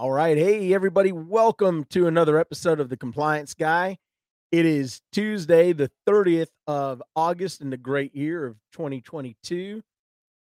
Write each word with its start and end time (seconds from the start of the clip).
All 0.00 0.10
right. 0.10 0.38
Hey, 0.38 0.72
everybody. 0.72 1.12
Welcome 1.12 1.84
to 1.90 2.06
another 2.06 2.38
episode 2.38 2.80
of 2.80 2.88
The 2.88 2.96
Compliance 2.96 3.52
Guy. 3.52 3.98
It 4.50 4.64
is 4.64 5.02
Tuesday, 5.12 5.74
the 5.74 5.90
30th 6.08 6.48
of 6.66 7.02
August 7.14 7.60
in 7.60 7.68
the 7.68 7.76
great 7.76 8.16
year 8.16 8.46
of 8.46 8.56
2022. 8.72 9.82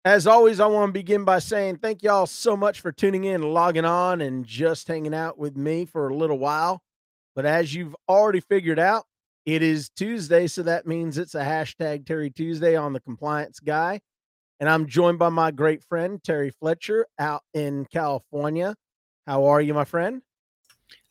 As 0.06 0.28
always, 0.28 0.60
I 0.60 0.68
want 0.68 0.90
to 0.90 0.94
begin 0.94 1.26
by 1.26 1.40
saying 1.40 1.78
thank 1.78 2.04
y'all 2.04 2.28
so 2.28 2.56
much 2.56 2.82
for 2.82 2.92
tuning 2.92 3.24
in, 3.24 3.42
logging 3.42 3.84
on, 3.84 4.22
and 4.22 4.46
just 4.46 4.88
hanging 4.88 5.16
out 5.16 5.40
with 5.40 5.58
me 5.58 5.86
for 5.86 6.08
a 6.08 6.16
little 6.16 6.38
while. 6.38 6.84
But 7.36 7.48
as 7.48 7.74
you've 7.74 7.96
already 8.08 8.42
figured 8.42 8.78
out, 8.78 9.06
it 9.48 9.64
is 9.64 9.90
Tuesday, 9.90 10.46
so 10.46 10.62
that 10.62 10.86
means 10.86 11.18
it's 11.18 11.34
a 11.34 11.44
hashtag 11.44 12.06
Terry 12.06 12.30
Tuesday 12.30 12.76
on 12.76 12.94
the 12.94 13.02
Compliance 13.02 13.60
Guy. 13.60 14.02
And 14.60 14.70
I'm 14.70 14.86
joined 14.86 15.18
by 15.18 15.30
my 15.30 15.50
great 15.50 15.84
friend, 15.84 16.24
Terry 16.24 16.52
Fletcher, 16.52 17.08
out 17.18 17.42
in 17.56 17.88
California. 17.92 18.76
How 19.28 19.46
are 19.46 19.62
you, 19.62 19.74
my 19.74 19.86
friend? 19.86 20.22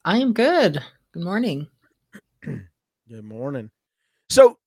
I 0.04 0.18
am 0.18 0.32
good. 0.32 0.82
Good 1.12 1.22
morning. 1.22 1.68
Good 2.42 3.24
morning. 3.24 3.70
So, 4.30 4.58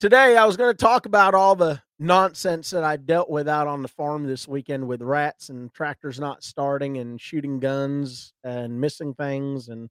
today 0.00 0.36
I 0.36 0.46
was 0.46 0.56
going 0.56 0.72
to 0.72 0.76
talk 0.76 1.04
about 1.04 1.34
all 1.34 1.54
the 1.54 1.82
nonsense 1.98 2.70
that 2.70 2.82
I 2.82 2.96
dealt 2.96 3.28
with 3.28 3.48
out 3.48 3.66
on 3.66 3.82
the 3.82 3.88
farm 3.88 4.26
this 4.26 4.48
weekend 4.48 4.88
with 4.88 5.02
rats 5.02 5.50
and 5.50 5.72
tractors 5.74 6.18
not 6.18 6.42
starting 6.42 6.96
and 6.96 7.20
shooting 7.20 7.60
guns 7.60 8.32
and 8.42 8.80
missing 8.80 9.12
things 9.12 9.68
and 9.68 9.90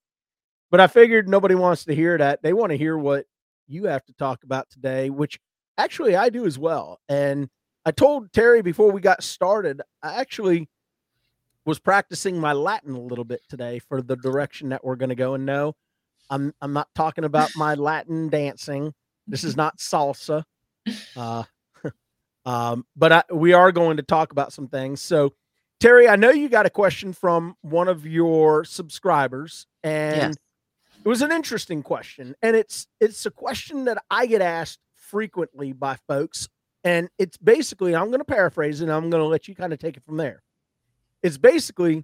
but 0.72 0.80
I 0.80 0.88
figured 0.88 1.28
nobody 1.28 1.56
wants 1.56 1.86
to 1.86 1.96
hear 1.96 2.18
that. 2.18 2.42
They 2.44 2.54
want 2.54 2.72
to 2.72 2.78
hear 2.78 2.98
what 2.98 3.26
you 3.68 3.86
have 3.86 4.06
to 4.06 4.14
talk 4.14 4.44
about 4.44 4.70
today, 4.70 5.10
which 5.10 5.40
actually 5.78 6.16
I 6.16 6.30
do 6.30 6.46
as 6.46 6.60
well. 6.60 7.00
And 7.10 7.50
I 7.86 7.92
told 7.92 8.32
Terry 8.34 8.62
before 8.62 8.92
we 8.92 9.02
got 9.02 9.24
started, 9.24 9.82
I 10.04 10.16
actually 10.20 10.70
was 11.70 11.80
practicing 11.80 12.40
my 12.40 12.52
Latin 12.52 12.96
a 12.96 13.00
little 13.00 13.24
bit 13.24 13.42
today 13.48 13.78
for 13.78 14.02
the 14.02 14.16
direction 14.16 14.70
that 14.70 14.84
we're 14.84 14.96
going 14.96 15.10
to 15.10 15.16
go. 15.16 15.36
And 15.36 15.46
no, 15.46 15.76
I'm 16.30 16.52
I'm 16.62 16.74
not 16.74 16.90
talking 16.96 17.24
about 17.24 17.52
my 17.56 17.76
Latin 17.76 18.28
dancing. 18.28 18.94
This 19.28 19.44
is 19.44 19.56
not 19.56 19.78
salsa. 19.78 20.44
Uh, 21.16 21.44
um, 22.46 22.84
but 22.96 23.12
I, 23.12 23.24
we 23.32 23.54
are 23.54 23.72
going 23.72 23.98
to 23.98 24.04
talk 24.04 24.32
about 24.32 24.52
some 24.52 24.68
things. 24.68 25.02
So, 25.02 25.34
Terry, 25.80 26.08
I 26.08 26.16
know 26.16 26.32
you 26.32 26.50
got 26.50 26.66
a 26.66 26.72
question 26.72 27.14
from 27.14 27.56
one 27.62 27.88
of 27.88 28.08
your 28.08 28.64
subscribers, 28.64 29.68
and 29.84 30.16
Yes. 30.16 30.36
it 31.06 31.08
was 31.08 31.22
an 31.22 31.32
interesting 31.32 31.84
question, 31.84 32.34
and 32.42 32.56
it's 32.56 32.88
it's 33.00 33.28
a 33.28 33.30
question 33.32 33.86
that 33.86 34.02
I 34.10 34.26
get 34.26 34.42
asked 34.42 34.80
frequently 34.96 35.74
by 35.74 35.98
folks, 36.08 36.48
and 36.84 37.10
it's 37.20 37.38
basically 37.38 37.96
I'm 37.96 38.08
going 38.08 38.20
to 38.20 38.26
paraphrase 38.26 38.82
it, 38.82 38.86
and 38.86 38.94
I'm 38.94 39.12
going 39.12 39.22
to 39.22 39.28
let 39.28 39.48
you 39.48 39.54
kind 39.54 39.74
of 39.74 39.78
take 39.78 39.98
it 39.98 40.04
from 40.04 40.18
there. 40.18 40.42
It's 41.22 41.38
basically 41.38 42.04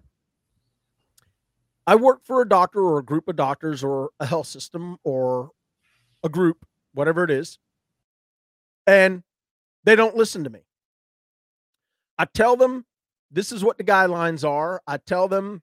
I 1.88 1.95
work 1.95 2.25
for 2.25 2.41
a 2.41 2.49
doctor 2.49 2.81
or 2.81 3.00
a 3.00 3.06
group 3.06 3.28
of 3.28 3.35
doctors 3.35 3.84
or 3.84 4.09
a 4.19 4.25
health 4.25 4.47
system 4.47 4.97
or 5.03 5.51
a 6.23 6.29
group, 6.29 6.66
whatever 6.94 7.23
it 7.23 7.31
is, 7.31 7.59
and 8.88 9.23
they 9.84 9.95
don't 9.95 10.16
listen 10.16 10.44
to 10.44 10.50
me. 10.50 10.62
I 12.17 12.25
tell 12.25 12.56
them 12.56 12.85
this 13.31 13.51
is 13.51 13.63
what 13.63 13.78
the 13.78 13.84
guidelines 13.84 14.47
are. 14.47 14.81
I 14.88 14.97
tell 14.97 15.28
them 15.28 15.61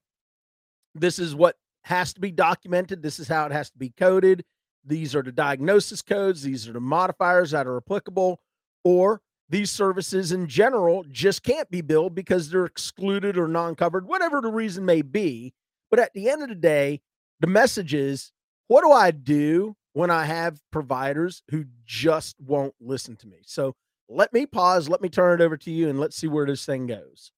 this 0.94 1.19
is 1.19 1.34
what 1.34 1.56
has 1.82 2.12
to 2.15 2.21
be 2.21 2.31
documented. 2.31 3.03
This 3.03 3.19
is 3.19 3.27
how 3.27 3.47
it 3.47 3.53
has 3.53 3.71
to 3.71 3.78
be 3.78 3.91
coded. 3.91 4.44
These 4.84 5.16
are 5.16 5.22
the 5.22 5.32
diagnosis 5.32 6.03
codes. 6.03 6.43
These 6.43 6.69
are 6.69 6.72
the 6.72 6.81
modifiers 6.81 7.50
that 7.53 7.66
are 7.66 7.77
applicable. 7.77 8.41
Or 8.84 9.21
these 9.53 9.71
services 9.71 10.33
in 10.33 10.49
general 10.49 11.05
just 11.11 11.43
can't 11.43 11.71
be 11.71 11.83
billed 11.83 12.15
because 12.15 12.49
they're 12.49 12.65
excluded 12.65 13.37
or 13.37 13.47
non 13.47 13.75
covered, 13.75 14.09
whatever 14.09 14.41
the 14.41 14.51
reason 14.51 14.85
may 14.85 15.03
be. 15.03 15.53
But 15.91 16.01
at 16.01 16.15
the 16.15 16.31
end 16.31 16.43
of 16.43 16.49
the 16.49 16.55
day, 16.55 17.03
the 17.39 17.47
message 17.47 17.93
is 17.93 18.33
what 18.69 18.81
do 18.81 18.91
I 18.91 19.11
do 19.11 19.77
when 19.93 20.11
I 20.11 20.25
have 20.25 20.59
providers 20.71 21.43
who 21.51 21.67
just 21.85 22.35
won't 22.41 22.75
listen 22.81 23.15
to 23.17 23.27
me? 23.29 23.43
So 23.45 23.77
let 24.09 24.33
me 24.33 24.47
pause, 24.47 24.89
let 24.89 25.03
me 25.03 25.11
turn 25.11 25.39
it 25.39 25.45
over 25.45 25.59
to 25.59 25.71
you, 25.71 25.91
and 25.91 26.01
let's 26.01 26.17
see 26.17 26.29
where 26.29 26.47
this 26.47 26.65
thing 26.65 26.87
goes. 26.87 27.31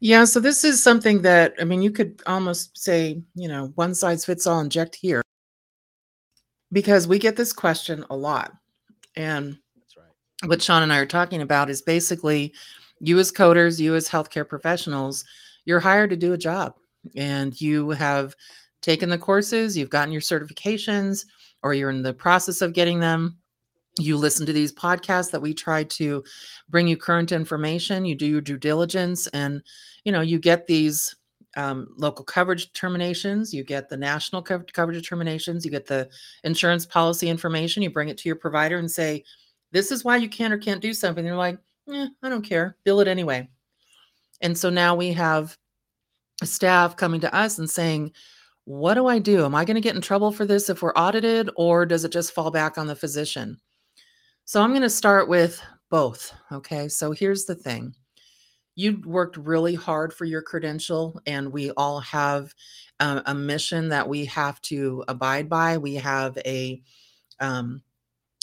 Yeah, 0.00 0.24
so 0.24 0.40
this 0.40 0.64
is 0.64 0.82
something 0.82 1.20
that 1.20 1.52
I 1.60 1.64
mean, 1.64 1.82
you 1.82 1.90
could 1.90 2.22
almost 2.26 2.78
say, 2.78 3.22
you 3.34 3.48
know, 3.48 3.72
one 3.74 3.94
size 3.94 4.24
fits 4.24 4.46
all, 4.46 4.60
inject 4.60 4.96
here. 4.96 5.22
Because 6.72 7.06
we 7.06 7.18
get 7.18 7.36
this 7.36 7.52
question 7.52 8.06
a 8.08 8.16
lot. 8.16 8.54
And. 9.16 9.58
What 10.46 10.62
Sean 10.62 10.82
and 10.82 10.92
I 10.92 10.98
are 10.98 11.06
talking 11.06 11.42
about 11.42 11.70
is 11.70 11.82
basically 11.82 12.54
you 13.00 13.18
as 13.18 13.32
coders, 13.32 13.80
you 13.80 13.94
as 13.94 14.08
healthcare 14.08 14.48
professionals, 14.48 15.24
you're 15.64 15.80
hired 15.80 16.10
to 16.10 16.16
do 16.16 16.32
a 16.32 16.38
job 16.38 16.74
and 17.16 17.58
you 17.60 17.90
have 17.90 18.34
taken 18.82 19.08
the 19.08 19.18
courses, 19.18 19.76
you've 19.76 19.90
gotten 19.90 20.12
your 20.12 20.22
certifications, 20.22 21.26
or 21.62 21.74
you're 21.74 21.90
in 21.90 22.02
the 22.02 22.14
process 22.14 22.62
of 22.62 22.72
getting 22.72 23.00
them. 23.00 23.36
You 23.98 24.16
listen 24.16 24.46
to 24.46 24.52
these 24.52 24.72
podcasts 24.72 25.30
that 25.32 25.42
we 25.42 25.52
try 25.52 25.84
to 25.84 26.24
bring 26.68 26.88
you 26.88 26.96
current 26.96 27.32
information, 27.32 28.04
you 28.04 28.14
do 28.14 28.26
your 28.26 28.40
due 28.40 28.56
diligence, 28.56 29.26
and 29.28 29.62
you 30.04 30.12
know, 30.12 30.22
you 30.22 30.38
get 30.38 30.66
these 30.66 31.14
um, 31.56 31.88
local 31.96 32.24
coverage 32.24 32.66
determinations, 32.66 33.52
you 33.52 33.64
get 33.64 33.88
the 33.88 33.96
national 33.96 34.42
co- 34.42 34.64
coverage 34.72 34.96
determinations, 34.96 35.64
you 35.64 35.70
get 35.70 35.86
the 35.86 36.08
insurance 36.44 36.86
policy 36.86 37.28
information, 37.28 37.82
you 37.82 37.90
bring 37.90 38.08
it 38.08 38.16
to 38.18 38.28
your 38.28 38.36
provider 38.36 38.78
and 38.78 38.90
say, 38.90 39.24
this 39.72 39.90
is 39.90 40.04
why 40.04 40.16
you 40.16 40.28
can 40.28 40.52
or 40.52 40.58
can't 40.58 40.80
do 40.80 40.92
something. 40.92 41.24
They're 41.24 41.36
like, 41.36 41.58
eh, 41.92 42.08
I 42.22 42.28
don't 42.28 42.42
care, 42.42 42.76
bill 42.84 43.00
it 43.00 43.08
anyway. 43.08 43.48
And 44.40 44.56
so 44.56 44.70
now 44.70 44.94
we 44.94 45.12
have 45.12 45.56
staff 46.42 46.96
coming 46.96 47.20
to 47.20 47.34
us 47.34 47.58
and 47.58 47.68
saying, 47.68 48.12
what 48.64 48.94
do 48.94 49.06
I 49.06 49.18
do? 49.18 49.44
Am 49.44 49.54
I 49.54 49.64
going 49.64 49.74
to 49.74 49.80
get 49.80 49.96
in 49.96 50.00
trouble 50.00 50.32
for 50.32 50.44
this 50.44 50.68
if 50.68 50.82
we're 50.82 50.92
audited, 50.92 51.50
or 51.56 51.84
does 51.86 52.04
it 52.04 52.12
just 52.12 52.32
fall 52.32 52.50
back 52.50 52.78
on 52.78 52.86
the 52.86 52.94
physician? 52.94 53.60
So 54.44 54.62
I'm 54.62 54.70
going 54.70 54.82
to 54.82 54.90
start 54.90 55.28
with 55.28 55.60
both. 55.90 56.32
Okay. 56.52 56.88
So 56.88 57.12
here's 57.12 57.44
the 57.44 57.54
thing 57.54 57.94
you 58.76 59.02
worked 59.04 59.36
really 59.36 59.74
hard 59.74 60.12
for 60.14 60.24
your 60.24 60.42
credential, 60.42 61.20
and 61.26 61.52
we 61.52 61.70
all 61.72 62.00
have 62.00 62.54
uh, 63.00 63.22
a 63.26 63.34
mission 63.34 63.88
that 63.88 64.08
we 64.08 64.24
have 64.26 64.60
to 64.62 65.04
abide 65.08 65.48
by. 65.48 65.76
We 65.76 65.96
have 65.96 66.38
a 66.38 66.80
um, 67.40 67.82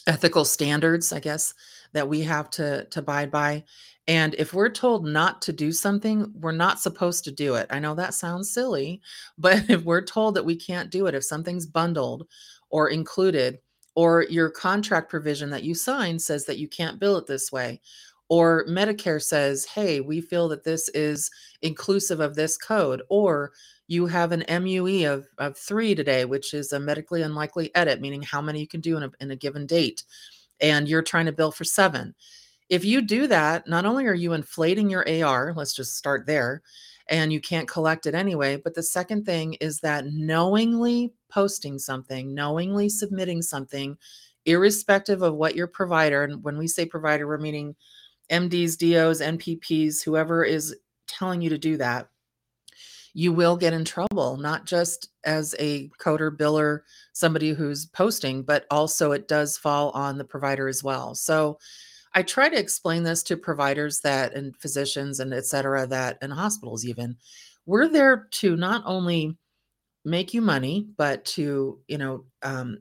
ethical 0.07 0.45
standards, 0.45 1.13
I 1.13 1.19
guess, 1.19 1.53
that 1.93 2.09
we 2.09 2.21
have 2.21 2.49
to 2.51 2.85
to 2.85 2.99
abide 2.99 3.29
by. 3.29 3.63
And 4.07 4.35
if 4.35 4.53
we're 4.53 4.69
told 4.69 5.05
not 5.05 5.41
to 5.43 5.53
do 5.53 5.71
something, 5.73 6.31
we're 6.39 6.53
not 6.53 6.79
supposed 6.79 7.25
to 7.25 7.31
do 7.31 7.55
it. 7.55 7.67
I 7.69 7.79
know 7.79 7.93
that 7.95 8.13
sounds 8.13 8.49
silly, 8.51 9.01
but 9.37 9.69
if 9.69 9.83
we're 9.83 10.01
told 10.01 10.35
that 10.35 10.45
we 10.45 10.55
can't 10.55 10.89
do 10.89 11.07
it, 11.07 11.15
if 11.15 11.23
something's 11.23 11.65
bundled 11.65 12.27
or 12.69 12.89
included, 12.89 13.59
or 13.95 14.23
your 14.29 14.49
contract 14.49 15.09
provision 15.09 15.49
that 15.49 15.63
you 15.63 15.73
sign 15.73 16.19
says 16.19 16.45
that 16.45 16.59
you 16.59 16.67
can't 16.67 16.99
bill 16.99 17.17
it 17.17 17.25
this 17.25 17.51
way, 17.51 17.81
or 18.29 18.65
Medicare 18.67 19.21
says, 19.21 19.65
hey, 19.65 20.01
we 20.01 20.21
feel 20.21 20.47
that 20.49 20.63
this 20.63 20.89
is 20.89 21.31
inclusive 21.61 22.19
of 22.19 22.35
this 22.35 22.57
code, 22.57 23.01
or 23.09 23.53
you 23.87 24.05
have 24.05 24.31
an 24.31 24.43
MUE 24.63 25.05
of, 25.11 25.27
of 25.37 25.57
three 25.57 25.95
today, 25.95 26.25
which 26.25 26.53
is 26.53 26.73
a 26.73 26.79
medically 26.79 27.21
unlikely 27.21 27.73
edit, 27.75 28.01
meaning 28.01 28.21
how 28.21 28.41
many 28.41 28.59
you 28.59 28.67
can 28.67 28.81
do 28.81 28.97
in 28.97 29.03
a, 29.03 29.11
in 29.21 29.31
a 29.31 29.35
given 29.35 29.65
date, 29.65 30.03
and 30.59 30.87
you're 30.87 31.01
trying 31.01 31.25
to 31.25 31.31
bill 31.31 31.51
for 31.51 31.63
seven. 31.63 32.13
If 32.69 32.83
you 32.83 33.01
do 33.01 33.27
that, 33.27 33.67
not 33.67 33.85
only 33.85 34.05
are 34.05 34.13
you 34.13 34.33
inflating 34.33 34.89
your 34.89 35.07
AR, 35.23 35.53
let's 35.55 35.73
just 35.73 35.95
start 35.95 36.25
there, 36.25 36.61
and 37.07 37.31
you 37.31 37.39
can't 37.39 37.67
collect 37.67 38.05
it 38.05 38.15
anyway, 38.15 38.57
but 38.57 38.75
the 38.75 38.83
second 38.83 39.25
thing 39.25 39.53
is 39.55 39.79
that 39.79 40.07
knowingly 40.07 41.13
posting 41.29 41.79
something, 41.79 42.33
knowingly 42.33 42.89
submitting 42.89 43.41
something, 43.41 43.97
irrespective 44.45 45.21
of 45.21 45.35
what 45.35 45.55
your 45.55 45.67
provider, 45.67 46.25
and 46.25 46.43
when 46.43 46.57
we 46.57 46.67
say 46.67 46.85
provider, 46.85 47.25
we're 47.25 47.37
meaning 47.37 47.75
MDs, 48.29 48.77
DOs, 48.77 49.21
NPPs, 49.21 50.03
whoever 50.03 50.43
is 50.43 50.75
telling 51.07 51.41
you 51.41 51.49
to 51.49 51.57
do 51.57 51.77
that, 51.77 52.09
you 53.17 53.33
will 53.33 53.57
get 53.57 53.73
in 53.73 53.83
trouble, 53.83 54.37
not 54.37 54.67
just 54.67 55.09
as 55.23 55.55
a 55.57 55.89
coder, 55.99 56.29
biller, 56.29 56.81
somebody 57.13 57.49
who's 57.49 57.87
posting, 57.87 58.43
but 58.43 58.67
also 58.69 59.11
it 59.11 59.27
does 59.27 59.57
fall 59.57 59.89
on 59.95 60.19
the 60.19 60.23
provider 60.23 60.67
as 60.67 60.83
well. 60.83 61.15
So 61.15 61.57
I 62.13 62.21
try 62.21 62.47
to 62.47 62.59
explain 62.59 63.01
this 63.01 63.23
to 63.23 63.35
providers 63.35 64.01
that 64.01 64.35
and 64.35 64.55
physicians 64.57 65.19
and 65.19 65.33
et 65.33 65.47
cetera 65.47 65.87
that 65.87 66.19
and 66.21 66.31
hospitals 66.31 66.85
even. 66.85 67.17
We're 67.65 67.87
there 67.87 68.27
to 68.33 68.55
not 68.55 68.83
only 68.85 69.35
make 70.05 70.35
you 70.35 70.41
money, 70.43 70.87
but 70.95 71.25
to, 71.25 71.79
you 71.87 71.97
know, 71.97 72.23
um, 72.43 72.77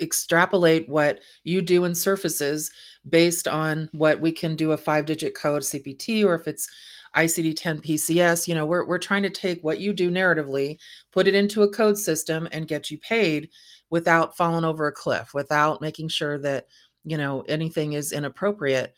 extrapolate 0.00 0.88
what 0.88 1.20
you 1.44 1.62
do 1.62 1.84
in 1.84 1.94
surfaces 1.94 2.72
based 3.08 3.46
on 3.46 3.88
what 3.92 4.20
we 4.20 4.32
can 4.32 4.56
do 4.56 4.72
a 4.72 4.76
five 4.76 5.06
digit 5.06 5.36
code 5.36 5.62
CPT 5.62 6.24
or 6.24 6.34
if 6.34 6.48
it's 6.48 6.68
ICD 7.16 7.54
10 7.56 7.80
PCS. 7.80 8.46
You 8.46 8.54
know, 8.54 8.66
we're, 8.66 8.86
we're 8.86 8.98
trying 8.98 9.22
to 9.22 9.30
take 9.30 9.62
what 9.62 9.80
you 9.80 9.92
do 9.92 10.10
narratively, 10.10 10.78
put 11.12 11.26
it 11.26 11.34
into 11.34 11.62
a 11.62 11.70
code 11.70 11.98
system, 11.98 12.48
and 12.52 12.68
get 12.68 12.90
you 12.90 12.98
paid 12.98 13.48
without 13.90 14.36
falling 14.36 14.64
over 14.64 14.86
a 14.86 14.92
cliff, 14.92 15.32
without 15.34 15.80
making 15.80 16.08
sure 16.08 16.38
that, 16.38 16.66
you 17.04 17.16
know, 17.16 17.42
anything 17.48 17.94
is 17.94 18.12
inappropriate. 18.12 18.94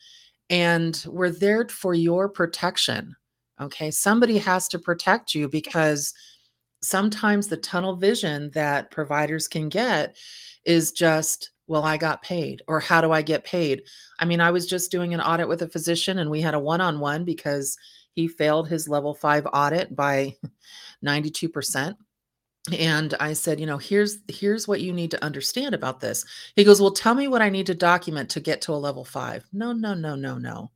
And 0.50 1.02
we're 1.06 1.30
there 1.30 1.68
for 1.68 1.94
your 1.94 2.28
protection. 2.28 3.14
Okay. 3.60 3.90
Somebody 3.90 4.38
has 4.38 4.68
to 4.68 4.78
protect 4.78 5.34
you 5.34 5.48
because 5.48 6.14
sometimes 6.82 7.48
the 7.48 7.56
tunnel 7.56 7.96
vision 7.96 8.50
that 8.54 8.90
providers 8.90 9.48
can 9.48 9.68
get 9.68 10.16
is 10.64 10.92
just 10.92 11.50
well 11.66 11.82
i 11.82 11.96
got 11.96 12.22
paid 12.22 12.62
or 12.68 12.78
how 12.78 13.00
do 13.00 13.10
i 13.10 13.20
get 13.20 13.44
paid 13.44 13.82
i 14.20 14.24
mean 14.24 14.40
i 14.40 14.50
was 14.50 14.66
just 14.66 14.90
doing 14.90 15.12
an 15.12 15.20
audit 15.20 15.48
with 15.48 15.62
a 15.62 15.68
physician 15.68 16.18
and 16.18 16.30
we 16.30 16.40
had 16.40 16.54
a 16.54 16.58
one-on-one 16.58 17.24
because 17.24 17.76
he 18.18 18.26
failed 18.26 18.68
his 18.68 18.88
level 18.88 19.14
5 19.14 19.46
audit 19.52 19.94
by 19.94 20.34
92% 21.04 21.94
and 22.76 23.14
i 23.20 23.32
said 23.32 23.60
you 23.60 23.64
know 23.64 23.78
here's 23.78 24.18
here's 24.26 24.66
what 24.66 24.80
you 24.80 24.92
need 24.92 25.12
to 25.12 25.24
understand 25.24 25.72
about 25.72 26.00
this. 26.00 26.24
He 26.56 26.64
goes 26.64 26.80
well 26.80 26.90
tell 26.90 27.14
me 27.14 27.28
what 27.28 27.42
i 27.42 27.48
need 27.48 27.66
to 27.66 27.76
document 27.76 28.28
to 28.30 28.40
get 28.40 28.60
to 28.62 28.72
a 28.72 28.74
level 28.74 29.04
5 29.04 29.44
no 29.52 29.72
no 29.72 29.94
no 29.94 30.16
no 30.16 30.36
no. 30.36 30.72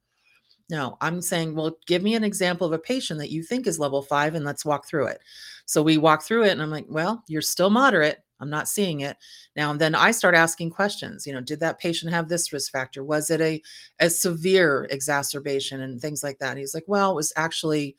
No 0.70 0.96
i'm 1.00 1.20
saying 1.20 1.56
well 1.56 1.76
give 1.88 2.04
me 2.04 2.14
an 2.14 2.22
example 2.22 2.68
of 2.68 2.72
a 2.72 2.78
patient 2.78 3.18
that 3.18 3.32
you 3.32 3.42
think 3.42 3.66
is 3.66 3.80
level 3.80 4.02
5 4.02 4.36
and 4.36 4.44
let's 4.44 4.64
walk 4.64 4.86
through 4.86 5.06
it. 5.06 5.20
So 5.66 5.82
we 5.82 5.98
walk 5.98 6.22
through 6.22 6.44
it 6.44 6.52
and 6.52 6.62
i'm 6.62 6.70
like 6.70 6.86
well 6.88 7.24
you're 7.26 7.42
still 7.42 7.70
moderate 7.70 8.22
I'm 8.42 8.50
not 8.50 8.68
seeing 8.68 9.00
it. 9.00 9.16
Now 9.56 9.70
and 9.70 9.80
then 9.80 9.94
I 9.94 10.10
start 10.10 10.34
asking 10.34 10.70
questions, 10.70 11.26
you 11.26 11.32
know, 11.32 11.40
did 11.40 11.60
that 11.60 11.78
patient 11.78 12.12
have 12.12 12.28
this 12.28 12.52
risk 12.52 12.72
factor? 12.72 13.04
Was 13.04 13.30
it 13.30 13.40
a, 13.40 13.62
a 14.00 14.10
severe 14.10 14.86
exacerbation 14.90 15.80
and 15.80 16.00
things 16.00 16.22
like 16.22 16.38
that? 16.40 16.50
And 16.50 16.58
he's 16.58 16.74
like, 16.74 16.84
well, 16.86 17.12
it 17.12 17.16
was 17.16 17.32
actually 17.36 17.96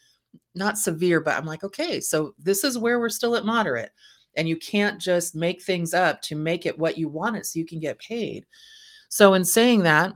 not 0.54 0.78
severe, 0.78 1.22
but 1.22 1.38
I'm 1.38 1.45
like, 1.45 1.63
okay, 1.63 2.00
so 2.00 2.36
this 2.38 2.63
is 2.63 2.78
where 2.78 3.00
we're 3.00 3.10
still 3.10 3.36
at 3.36 3.45
moderate. 3.45 3.92
And 4.36 4.50
you 4.50 4.57
can't 4.57 5.00
just 5.00 5.36
make 5.36 5.62
things 5.62 5.94
up 5.94 6.22
to 6.24 6.36
make 6.36 6.66
it 6.66 6.78
what 6.78 6.98
you 6.98 7.07
want 7.07 7.38
it 7.38 7.45
so 7.45 7.60
you 7.60 7.66
can 7.66 7.80
get 7.80 8.00
paid. 8.00 8.45
So 9.10 9.36
in 9.36 9.45
saying 9.45 9.84
that, 9.84 10.13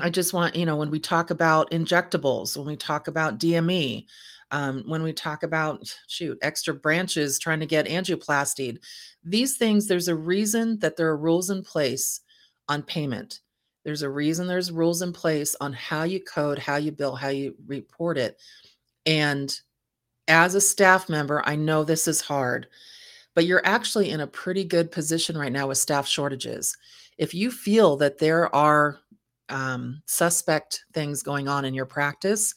I 0.00 0.10
just 0.10 0.32
want, 0.32 0.54
you 0.54 0.66
know, 0.66 0.76
when 0.76 0.90
we 0.90 1.00
talk 1.00 1.30
about 1.30 1.70
injectables, 1.70 2.56
when 2.56 2.66
we 2.66 2.76
talk 2.76 3.08
about 3.08 3.38
DME, 3.38 4.06
um, 4.50 4.84
when 4.86 5.02
we 5.02 5.12
talk 5.12 5.42
about 5.42 5.94
shoot 6.08 6.38
extra 6.42 6.74
branches 6.74 7.38
trying 7.38 7.60
to 7.60 7.66
get 7.66 7.86
angioplasty 7.86 8.78
these 9.24 9.56
things 9.56 9.86
there's 9.86 10.08
a 10.08 10.14
reason 10.14 10.78
that 10.80 10.96
there 10.96 11.08
are 11.08 11.16
rules 11.16 11.50
in 11.50 11.62
place 11.62 12.20
on 12.68 12.82
payment. 12.82 13.40
There's 13.84 14.02
a 14.02 14.10
reason 14.10 14.46
there's 14.46 14.70
rules 14.70 15.02
in 15.02 15.12
place 15.12 15.56
on 15.60 15.72
how 15.72 16.04
you 16.04 16.20
code 16.20 16.58
how 16.58 16.76
you 16.76 16.92
bill 16.92 17.16
how 17.16 17.28
you 17.28 17.54
report 17.66 18.18
it. 18.18 18.38
And 19.06 19.58
as 20.28 20.54
a 20.54 20.60
staff 20.60 21.08
member 21.08 21.42
i 21.46 21.56
know 21.56 21.82
this 21.82 22.06
is 22.06 22.20
hard 22.20 22.68
but 23.34 23.46
you're 23.46 23.64
actually 23.64 24.10
in 24.10 24.20
a 24.20 24.26
pretty 24.26 24.64
good 24.64 24.90
position 24.90 25.36
right 25.36 25.52
now 25.52 25.68
with 25.68 25.78
staff 25.78 26.06
shortages. 26.06 26.76
If 27.18 27.34
you 27.34 27.50
feel 27.50 27.96
that 27.98 28.18
there 28.18 28.54
are 28.54 28.98
um, 29.48 30.02
suspect 30.06 30.84
things 30.92 31.22
going 31.22 31.48
on 31.48 31.64
in 31.64 31.74
your 31.74 31.86
practice 31.86 32.54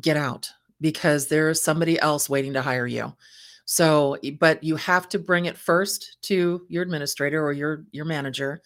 get 0.00 0.16
out 0.16 0.50
because 0.80 1.28
there's 1.28 1.62
somebody 1.62 1.98
else 2.00 2.28
waiting 2.28 2.52
to 2.54 2.62
hire 2.62 2.86
you. 2.86 3.12
So, 3.72 4.18
but 4.38 4.62
you 4.62 4.76
have 4.76 5.08
to 5.08 5.18
bring 5.18 5.46
it 5.46 5.56
first 5.56 6.18
to 6.24 6.66
your 6.68 6.82
administrator 6.82 7.42
or 7.42 7.54
your 7.54 7.86
your 7.90 8.04
manager 8.04 8.60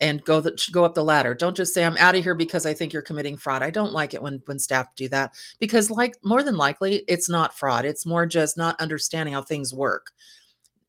and 0.00 0.24
go 0.24 0.40
the, 0.40 0.60
go 0.72 0.84
up 0.84 0.94
the 0.94 1.04
ladder. 1.04 1.32
Don't 1.32 1.56
just 1.56 1.72
say 1.72 1.84
I'm 1.84 1.96
out 1.98 2.16
of 2.16 2.24
here 2.24 2.34
because 2.34 2.66
I 2.66 2.74
think 2.74 2.92
you're 2.92 3.00
committing 3.00 3.36
fraud. 3.36 3.62
I 3.62 3.70
don't 3.70 3.92
like 3.92 4.14
it 4.14 4.22
when 4.22 4.42
when 4.46 4.58
staff 4.58 4.92
do 4.96 5.08
that 5.10 5.34
because 5.60 5.92
like 5.92 6.16
more 6.24 6.42
than 6.42 6.56
likely 6.56 7.04
it's 7.06 7.28
not 7.28 7.56
fraud. 7.56 7.84
It's 7.84 8.04
more 8.04 8.26
just 8.26 8.56
not 8.56 8.80
understanding 8.80 9.32
how 9.32 9.42
things 9.42 9.72
work. 9.72 10.10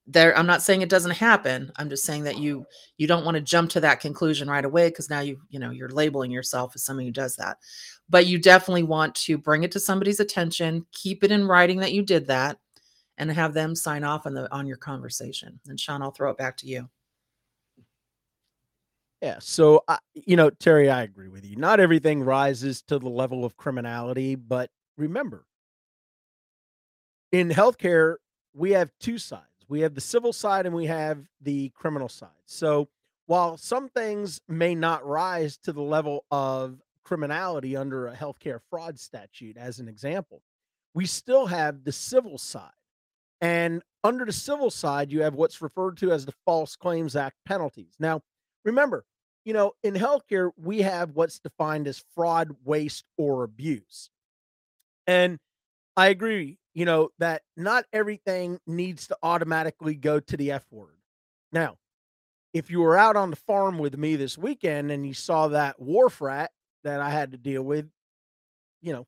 There 0.08 0.36
I'm 0.36 0.48
not 0.48 0.64
saying 0.64 0.82
it 0.82 0.90
doesn't 0.90 1.12
happen. 1.12 1.72
I'm 1.76 1.92
just 1.92 2.06
saying 2.06 2.24
that 2.24 2.40
you 2.40 2.66
you 2.98 3.06
don't 3.06 3.24
want 3.24 3.36
to 3.36 3.42
jump 3.42 3.70
to 3.72 3.82
that 3.82 4.00
conclusion 4.00 4.50
right 4.50 4.66
away 4.66 4.90
because 4.90 5.12
now 5.12 5.20
you 5.20 5.42
you 5.52 5.60
know 5.60 5.70
you're 5.70 5.90
labeling 5.90 6.32
yourself 6.32 6.72
as 6.74 6.84
somebody 6.84 7.06
who 7.06 7.12
does 7.12 7.36
that 7.36 7.60
but 8.10 8.26
you 8.26 8.40
definitely 8.40 8.84
want 8.84 9.14
to 9.16 9.38
bring 9.38 9.64
it 9.64 9.72
to 9.72 9.80
somebody's 9.80 10.20
attention, 10.20 10.86
keep 10.92 11.24
it 11.24 11.32
in 11.32 11.48
writing 11.48 11.80
that 11.80 11.94
you 11.94 12.02
did 12.02 12.28
that, 12.28 12.58
and 13.20 13.32
have 13.32 13.54
them 13.54 13.76
sign 13.76 14.04
off 14.04 14.26
on 14.26 14.34
the 14.34 14.52
on 14.52 14.66
your 14.66 14.78
conversation. 14.78 15.60
And 15.68 15.80
Sean, 15.80 16.02
I'll 16.02 16.12
throw 16.12 16.32
it 16.32 16.38
back 16.38 16.58
to 16.58 16.68
you. 16.68 16.90
Yeah. 19.22 19.38
So, 19.42 19.84
I, 19.88 19.98
you 20.14 20.38
know, 20.38 20.50
Terry, 20.50 20.90
I 20.90 21.04
agree 21.04 21.28
with 21.28 21.46
you. 21.46 21.58
Not 21.58 21.82
everything 21.82 22.24
rises 22.24 22.82
to 22.84 22.98
the 22.98 23.10
level 23.10 23.44
of 23.44 23.58
criminality, 23.58 24.36
but 24.36 24.70
remember, 24.98 25.46
in 27.34 27.50
healthcare, 27.50 28.16
we 28.54 28.72
have 28.72 28.92
two 29.02 29.18
sides. 29.18 29.44
We 29.68 29.82
have 29.82 29.94
the 29.94 30.02
civil 30.02 30.32
side 30.32 30.66
and 30.66 30.74
we 30.74 30.86
have 30.86 31.20
the 31.42 31.70
criminal 31.76 32.08
side. 32.08 32.30
So, 32.46 32.88
while 33.28 33.58
some 33.58 33.90
things 33.90 34.40
may 34.48 34.74
not 34.74 35.06
rise 35.06 35.58
to 35.58 35.74
the 35.74 35.82
level 35.82 36.26
of 36.32 36.80
criminality 37.10 37.76
under 37.76 38.08
a 38.08 38.16
healthcare 38.16 38.60
fraud 38.70 39.00
statute, 39.00 39.58
as 39.58 39.80
an 39.80 39.88
example. 39.88 40.44
We 40.94 41.08
still 41.08 41.48
have 41.48 41.84
the 41.84 41.92
civil 41.92 42.38
side. 42.38 42.70
And 43.42 43.82
under 44.04 44.26
the 44.26 44.34
civil 44.34 44.70
side, 44.70 45.12
you 45.12 45.22
have 45.24 45.34
what's 45.34 45.62
referred 45.62 45.98
to 45.98 46.12
as 46.12 46.26
the 46.26 46.34
False 46.46 46.76
Claims 46.76 47.16
Act 47.16 47.38
penalties. 47.46 47.96
Now, 48.00 48.22
remember, 48.66 49.06
you 49.46 49.54
know, 49.54 49.74
in 49.84 49.94
healthcare, 49.94 50.52
we 50.58 50.82
have 50.82 51.12
what's 51.16 51.40
defined 51.40 51.88
as 51.88 52.04
fraud, 52.16 52.56
waste, 52.64 53.06
or 53.18 53.44
abuse. 53.44 54.10
And 55.08 55.40
I 55.96 56.08
agree, 56.08 56.60
you 56.74 56.86
know, 56.86 57.10
that 57.20 57.42
not 57.58 57.86
everything 57.92 58.60
needs 58.68 59.08
to 59.08 59.18
automatically 59.24 59.96
go 59.96 60.20
to 60.20 60.38
the 60.38 60.52
F 60.52 60.66
word. 60.72 60.98
Now, 61.52 61.78
if 62.54 62.70
you 62.70 62.82
were 62.82 62.98
out 62.98 63.16
on 63.16 63.30
the 63.30 63.36
farm 63.36 63.80
with 63.80 63.98
me 63.98 64.16
this 64.16 64.38
weekend 64.38 64.92
and 64.92 65.06
you 65.06 65.14
saw 65.14 65.50
that 65.50 65.80
wharf 65.80 66.22
rat 66.22 66.52
that 66.84 67.00
I 67.02 67.10
had 67.10 67.32
to 67.32 67.38
deal 67.38 67.64
with, 67.64 67.90
you 68.82 68.94
know, 68.94 69.08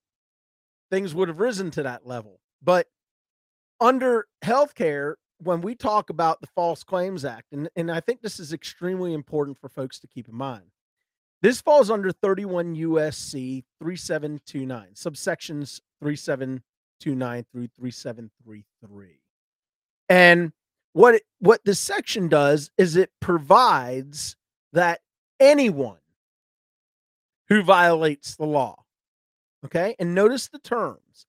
things 0.89 1.15
would 1.15 1.27
have 1.27 1.39
risen 1.39 1.71
to 1.71 1.83
that 1.83 2.05
level. 2.05 2.39
But 2.61 2.88
under 3.81 4.27
healthcare, 4.43 5.15
when 5.39 5.61
we 5.61 5.75
talk 5.75 6.09
about 6.09 6.39
the 6.39 6.47
False 6.47 6.83
Claims 6.83 7.25
Act, 7.25 7.47
and, 7.51 7.67
and 7.75 7.91
I 7.91 8.00
think 8.00 8.21
this 8.21 8.39
is 8.39 8.53
extremely 8.53 9.13
important 9.13 9.57
for 9.59 9.67
folks 9.67 10.00
to 10.00 10.07
keep 10.07 10.29
in 10.29 10.35
mind, 10.35 10.71
this 11.41 11.59
falls 11.59 11.89
under 11.89 12.11
31 12.11 12.75
USC 12.75 13.63
3729, 13.79 14.89
subsections 14.93 15.81
3729 16.00 17.45
through 17.51 17.67
3733. 17.75 19.19
And 20.07 20.51
what 20.93 21.15
it, 21.15 21.23
what 21.39 21.61
this 21.65 21.79
section 21.79 22.27
does 22.27 22.69
is 22.77 22.95
it 22.95 23.09
provides 23.19 24.35
that 24.73 25.00
anyone 25.39 25.97
who 27.50 27.63
violates 27.63 28.35
the 28.35 28.45
law. 28.45 28.83
Okay. 29.65 29.95
And 30.00 30.13
notice 30.13 30.47
the 30.47 30.59
terms 30.59 31.25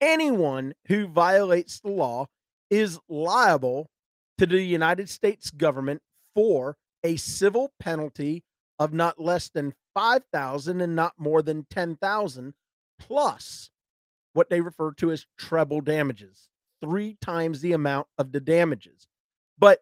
anyone 0.00 0.74
who 0.86 1.06
violates 1.06 1.80
the 1.80 1.90
law 1.90 2.26
is 2.70 2.98
liable 3.08 3.88
to 4.38 4.46
the 4.46 4.62
United 4.62 5.08
States 5.08 5.50
government 5.50 6.00
for 6.34 6.76
a 7.04 7.16
civil 7.16 7.72
penalty 7.80 8.42
of 8.78 8.92
not 8.92 9.20
less 9.20 9.48
than 9.50 9.74
5,000 9.94 10.80
and 10.80 10.96
not 10.96 11.12
more 11.18 11.42
than 11.42 11.66
10,000 11.70 12.54
plus 12.98 13.70
what 14.32 14.48
they 14.48 14.60
refer 14.60 14.92
to 14.92 15.10
as 15.10 15.26
treble 15.36 15.80
damages, 15.80 16.48
three 16.82 17.16
times 17.20 17.60
the 17.60 17.72
amount 17.72 18.06
of 18.16 18.32
the 18.32 18.40
damages. 18.40 19.08
But 19.58 19.80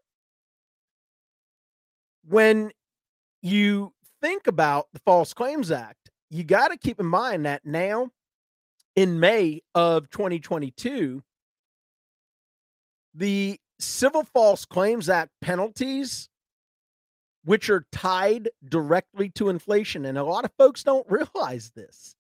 when 2.27 2.73
you 3.43 3.93
think 4.21 4.47
about 4.47 4.87
the 4.93 5.01
False 5.01 5.33
Claims 5.33 5.71
Act, 5.71 6.11
you 6.31 6.45
got 6.45 6.69
to 6.69 6.77
keep 6.77 6.99
in 6.99 7.07
mind 7.07 7.47
that 7.47 7.65
now 7.65 8.11
in 8.99 9.21
May 9.21 9.63
of 9.77 10.11
2022, 10.11 11.23
the 13.15 13.61
Civil 13.79 14.25
False 14.25 14.65
Claims 14.65 15.09
Act 15.09 15.31
penalties, 15.41 16.29
which 17.45 17.71
are 17.71 17.87
tied 17.93 18.49
directly 18.69 19.29
to 19.37 19.51
inflation, 19.51 20.05
and 20.05 20.19
a 20.19 20.25
lot 20.25 20.45
of 20.45 20.51
folks 20.59 20.83
don't 20.83 21.07
realize 21.09 21.71
this. 21.77 22.17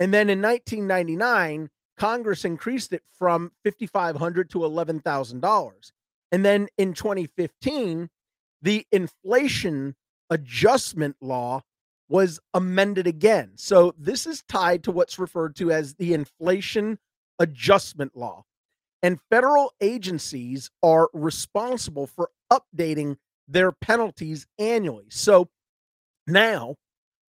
And 0.00 0.14
then 0.14 0.30
in 0.30 0.40
1999, 0.40 1.68
Congress 1.98 2.44
increased 2.44 2.92
it 2.92 3.02
from 3.18 3.52
5,500 3.64 4.50
to 4.50 4.58
$11,000. 4.60 5.92
And 6.30 6.44
then 6.44 6.68
in 6.78 6.94
2015, 6.94 8.08
the 8.62 8.86
inflation 8.92 9.96
adjustment 10.30 11.16
law 11.20 11.62
was 12.08 12.40
amended 12.54 13.06
again. 13.06 13.52
So 13.56 13.94
this 13.98 14.26
is 14.26 14.42
tied 14.48 14.84
to 14.84 14.92
what's 14.92 15.18
referred 15.18 15.56
to 15.56 15.70
as 15.70 15.94
the 15.94 16.14
inflation 16.14 16.98
adjustment 17.38 18.16
law. 18.16 18.44
And 19.02 19.20
federal 19.30 19.72
agencies 19.80 20.70
are 20.82 21.08
responsible 21.12 22.06
for 22.06 22.30
updating 22.52 23.16
their 23.46 23.72
penalties 23.72 24.46
annually. 24.58 25.06
So 25.10 25.48
now, 26.26 26.76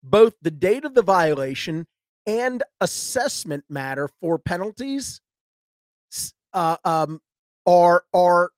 both 0.02 0.34
the 0.40 0.50
date 0.50 0.84
of 0.84 0.94
the 0.94 1.02
violation 1.02 1.86
and 2.28 2.62
assessment 2.80 3.64
matter 3.70 4.08
for 4.20 4.38
penalties 4.38 5.20
uh, 6.52 6.76
um, 6.84 7.20
are 7.66 8.04
are 8.12 8.50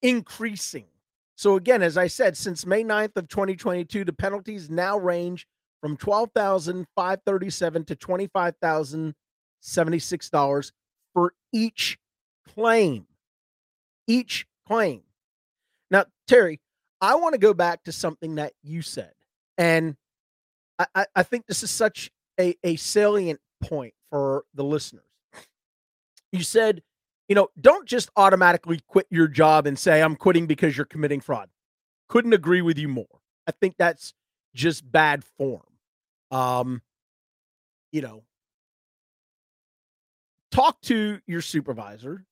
increasing. 0.00 0.86
So 1.34 1.56
again, 1.56 1.82
as 1.82 1.98
I 1.98 2.06
said, 2.06 2.36
since 2.36 2.64
May 2.64 2.84
9th 2.84 3.16
of 3.16 3.26
2022, 3.28 4.04
the 4.04 4.12
penalties 4.12 4.70
now 4.70 4.96
range 4.96 5.48
from 5.82 5.96
$12,537 5.98 7.86
to 7.86 7.96
$25,076 7.96 10.72
for 11.12 11.34
each 11.52 11.98
claim. 12.54 13.06
Each 14.06 14.46
claim. 14.66 15.02
Now, 15.90 16.06
Terry, 16.26 16.60
I 17.00 17.16
want 17.16 17.34
to 17.34 17.38
go 17.38 17.52
back 17.52 17.84
to 17.84 17.92
something 17.92 18.36
that 18.36 18.54
you 18.62 18.80
said. 18.80 19.12
And 19.58 19.96
I, 20.94 21.06
I 21.14 21.22
think 21.22 21.46
this 21.46 21.62
is 21.62 21.70
such 21.70 22.10
a, 22.40 22.56
a 22.64 22.76
salient 22.76 23.40
point 23.62 23.94
for 24.10 24.44
the 24.54 24.64
listeners. 24.64 25.02
You 26.32 26.42
said, 26.42 26.82
you 27.28 27.34
know, 27.34 27.48
don't 27.60 27.86
just 27.86 28.10
automatically 28.16 28.80
quit 28.86 29.06
your 29.10 29.28
job 29.28 29.66
and 29.66 29.78
say, 29.78 30.02
I'm 30.02 30.16
quitting 30.16 30.46
because 30.46 30.76
you're 30.76 30.86
committing 30.86 31.20
fraud. 31.20 31.48
Couldn't 32.08 32.32
agree 32.32 32.62
with 32.62 32.78
you 32.78 32.88
more. 32.88 33.06
I 33.46 33.52
think 33.52 33.76
that's 33.78 34.14
just 34.54 34.90
bad 34.90 35.24
form. 35.36 35.62
Um, 36.30 36.82
you 37.92 38.00
know, 38.02 38.24
talk 40.50 40.80
to 40.82 41.20
your 41.26 41.40
supervisor, 41.40 42.24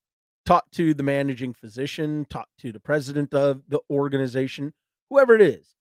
talk 0.47 0.71
to 0.73 0.95
the 0.95 1.03
managing 1.03 1.55
physician, 1.55 2.27
talk 2.31 2.49
to 2.59 2.73
the 2.73 2.81
president 2.81 3.35
of 3.35 3.63
the 3.69 3.81
organization, 3.91 4.73
whoever 5.11 5.35
it 5.35 5.43
is. 5.43 5.75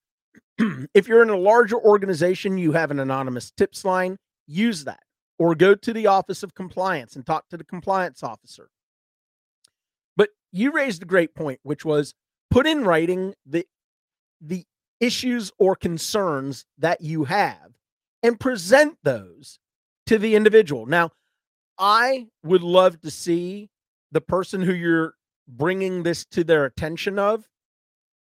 if 0.94 1.08
you're 1.08 1.22
in 1.22 1.30
a 1.30 1.36
larger 1.36 1.78
organization, 1.78 2.58
you 2.58 2.72
have 2.72 2.90
an 2.90 3.00
anonymous 3.00 3.50
tips 3.50 3.84
line, 3.84 4.18
use 4.46 4.84
that. 4.84 5.00
Or 5.38 5.54
go 5.54 5.74
to 5.74 5.92
the 5.92 6.06
Office 6.06 6.42
of 6.42 6.54
Compliance 6.54 7.16
and 7.16 7.26
talk 7.26 7.48
to 7.48 7.56
the 7.56 7.64
compliance 7.64 8.22
officer. 8.22 8.68
But 10.16 10.30
you 10.52 10.70
raised 10.70 11.02
a 11.02 11.06
great 11.06 11.34
point, 11.34 11.58
which 11.64 11.84
was 11.84 12.14
put 12.50 12.66
in 12.66 12.84
writing 12.84 13.34
the 13.44 13.66
the 14.40 14.64
issues 15.00 15.50
or 15.58 15.74
concerns 15.74 16.66
that 16.78 17.00
you 17.00 17.24
have 17.24 17.72
and 18.22 18.38
present 18.38 18.96
those 19.02 19.58
to 20.06 20.18
the 20.18 20.36
individual. 20.36 20.86
Now, 20.86 21.10
I 21.78 22.28
would 22.44 22.62
love 22.62 23.00
to 23.00 23.10
see 23.10 23.70
the 24.12 24.20
person 24.20 24.62
who 24.62 24.72
you're 24.72 25.14
bringing 25.48 26.04
this 26.04 26.24
to 26.26 26.44
their 26.44 26.64
attention 26.64 27.18
of 27.18 27.48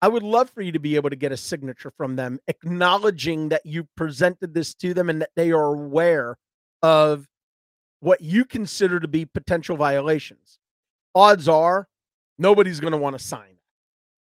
I 0.01 0.09
would 0.09 0.23
love 0.23 0.51
for 0.51 0.63
you 0.63 0.73
to 0.73 0.79
be 0.79 0.97
able 0.97 1.11
to 1.11 1.17
get 1.17 1.33
a 1.33 1.37
signature 1.37 1.91
from 1.97 2.17
them 2.17 2.39
acknowledging 2.47 3.49
that 3.49 3.67
you 3.67 3.89
presented 3.97 4.55
this 4.55 4.75
to 4.75 4.95
them 4.95 5.11
and 5.11 5.21
that 5.21 5.31
they 5.35 5.51
are 5.51 5.75
aware 5.75 6.37
of 6.83 7.27
what 8.01 8.21
you 8.21 8.45
consider 8.45 9.01
to 9.01 9.09
be 9.09 9.25
potential 9.25 9.77
violations. 9.77 10.59
Odds 11.15 11.49
are 11.49 11.89
nobody's 12.39 12.79
going 12.79 12.93
to 12.93 12.99
want 12.99 13.19
to 13.19 13.25
sign 13.25 13.59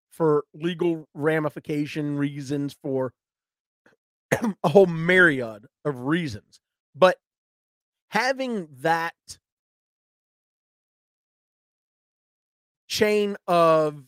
for 0.09 0.45
legal 0.55 1.07
ramification 1.13 2.17
reasons 2.17 2.75
for 2.81 3.13
a 4.63 4.69
whole 4.69 4.87
myriad 4.87 5.67
of 5.85 5.99
reasons. 5.99 6.59
But 6.95 7.17
having 8.09 8.67
that 8.79 9.13
chain 12.87 13.37
of 13.47 14.03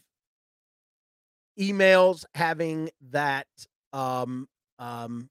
emails 1.60 2.26
having 2.36 2.90
that 3.12 3.48
um 3.94 4.48
um 4.78 5.30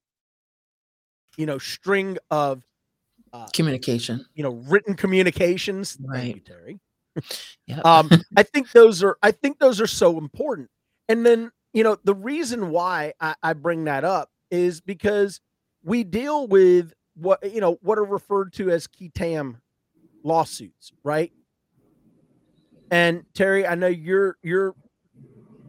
you 1.37 1.47
know 1.47 1.59
string 1.59 2.19
of 2.31 2.63
uh, 3.33 3.47
communication. 3.53 4.25
you 4.35 4.43
know 4.43 4.63
written 4.69 4.95
communications. 4.95 5.97
Right. 6.01 6.37
you, 6.37 6.41
terry. 6.41 6.81
Um 7.85 8.11
i 8.37 8.43
think 8.43 8.71
those 8.73 9.03
are 9.03 9.17
i 9.23 9.31
think 9.31 9.59
those 9.59 9.81
are 9.81 9.87
so 9.87 10.19
important. 10.19 10.69
And 11.09 11.25
then 11.25 11.51
you 11.73 11.85
know 11.85 11.97
the 12.05 12.15
reason 12.15 12.71
why 12.71 13.15
I, 13.21 13.35
I 13.43 13.53
bring 13.55 13.85
that 13.85 14.05
up 14.05 14.31
is 14.51 14.81
because 14.81 15.41
we 15.83 16.05
deal 16.05 16.47
with 16.47 16.93
what 17.15 17.53
you 17.53 17.61
know 17.61 17.79
what 17.83 17.99
are 17.99 18.05
referred 18.05 18.53
to 18.55 18.71
as 18.71 18.87
qui 18.87 19.11
tam 19.15 19.59
lawsuits 20.25 20.93
right? 21.05 21.33
And 22.91 23.25
terry 23.35 23.67
i 23.67 23.75
know 23.75 23.87
you're 23.87 24.37
you're 24.43 24.75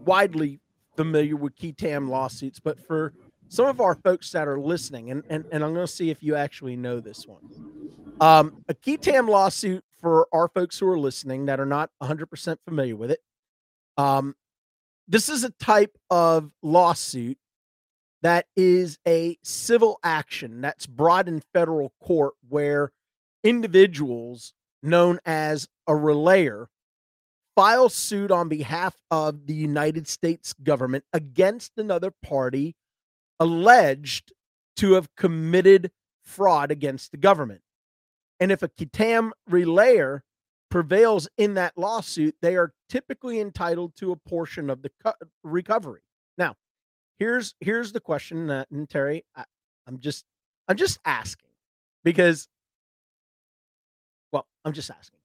widely 0.06 0.60
familiar 0.96 1.36
with 1.36 1.56
qui 1.56 1.74
tam 1.74 2.10
lawsuits, 2.10 2.60
but 2.60 2.80
for 2.86 3.14
some 3.48 3.66
of 3.66 3.82
our 3.82 3.96
folks 3.96 4.32
that 4.32 4.48
are 4.48 4.60
listening, 4.60 5.12
and, 5.12 5.24
and, 5.30 5.46
and 5.52 5.64
I'm 5.64 5.74
going 5.74 5.88
to 5.88 5.92
see 5.92 6.10
if 6.10 6.22
you 6.22 6.36
actually 6.36 6.76
know 6.76 7.00
this 7.00 7.26
one. 7.28 7.42
Um, 8.22 8.64
a 8.68 8.74
qui 8.74 8.98
tam 8.98 9.28
lawsuit 9.28 9.84
for 10.02 10.28
our 10.32 10.48
folks 10.50 10.78
who 10.80 10.88
are 10.88 11.00
listening 11.00 11.46
that 11.48 11.60
are 11.60 11.66
not 11.66 11.90
100% 12.02 12.58
familiar 12.66 12.96
with 12.96 13.12
it. 13.12 13.20
Um, 13.98 14.36
this 15.08 15.30
is 15.30 15.44
a 15.44 15.50
type 15.52 15.98
of 16.10 16.52
lawsuit 16.62 17.38
that 18.22 18.46
is 18.56 18.98
a 19.08 19.38
civil 19.44 20.00
action 20.04 20.62
that's 20.62 20.86
brought 20.86 21.28
in 21.28 21.42
federal 21.54 21.94
court 22.02 22.34
where 22.48 22.92
individuals 23.44 24.54
known 24.84 25.20
as 25.26 25.68
a 25.88 25.96
relator 25.96 26.70
file 27.60 27.90
suit 27.90 28.32
on 28.32 28.48
behalf 28.48 28.96
of 29.12 29.46
the 29.46 29.54
United 29.54 30.08
States 30.08 30.54
government 30.64 31.04
against 31.12 31.74
another 31.76 32.10
party 32.24 32.74
alleged 33.38 34.32
to 34.78 34.94
have 34.94 35.14
committed 35.18 35.92
fraud 36.24 36.72
against 36.72 37.12
the 37.12 37.18
government. 37.18 37.60
And 38.40 38.50
if 38.50 38.64
a 38.64 38.70
qui 38.70 38.86
tam 38.86 39.34
relator 39.46 40.24
prevails 40.72 41.28
in 41.38 41.56
that 41.56 41.74
lawsuit, 41.76 42.34
they 42.42 42.56
are 42.56 42.72
typically 42.88 43.42
entitled 43.42 43.94
to 43.98 44.14
a 44.14 44.16
portion 44.16 44.70
of 44.70 44.82
the 44.82 44.92
co- 45.04 45.12
recovery. 45.44 46.04
Now, 46.38 46.56
here's 47.18 47.56
here's 47.60 47.92
the 47.92 48.00
question 48.00 48.48
that 48.48 48.72
and 48.72 48.90
Terry, 48.90 49.26
I, 49.36 49.44
I'm 49.86 50.00
just 50.00 50.24
I'm 50.70 50.78
just 50.78 50.98
asking 51.04 51.50
because 52.06 52.48
well, 54.32 54.48
I'm 54.64 54.72
just 54.72 54.90
asking. 54.90 55.20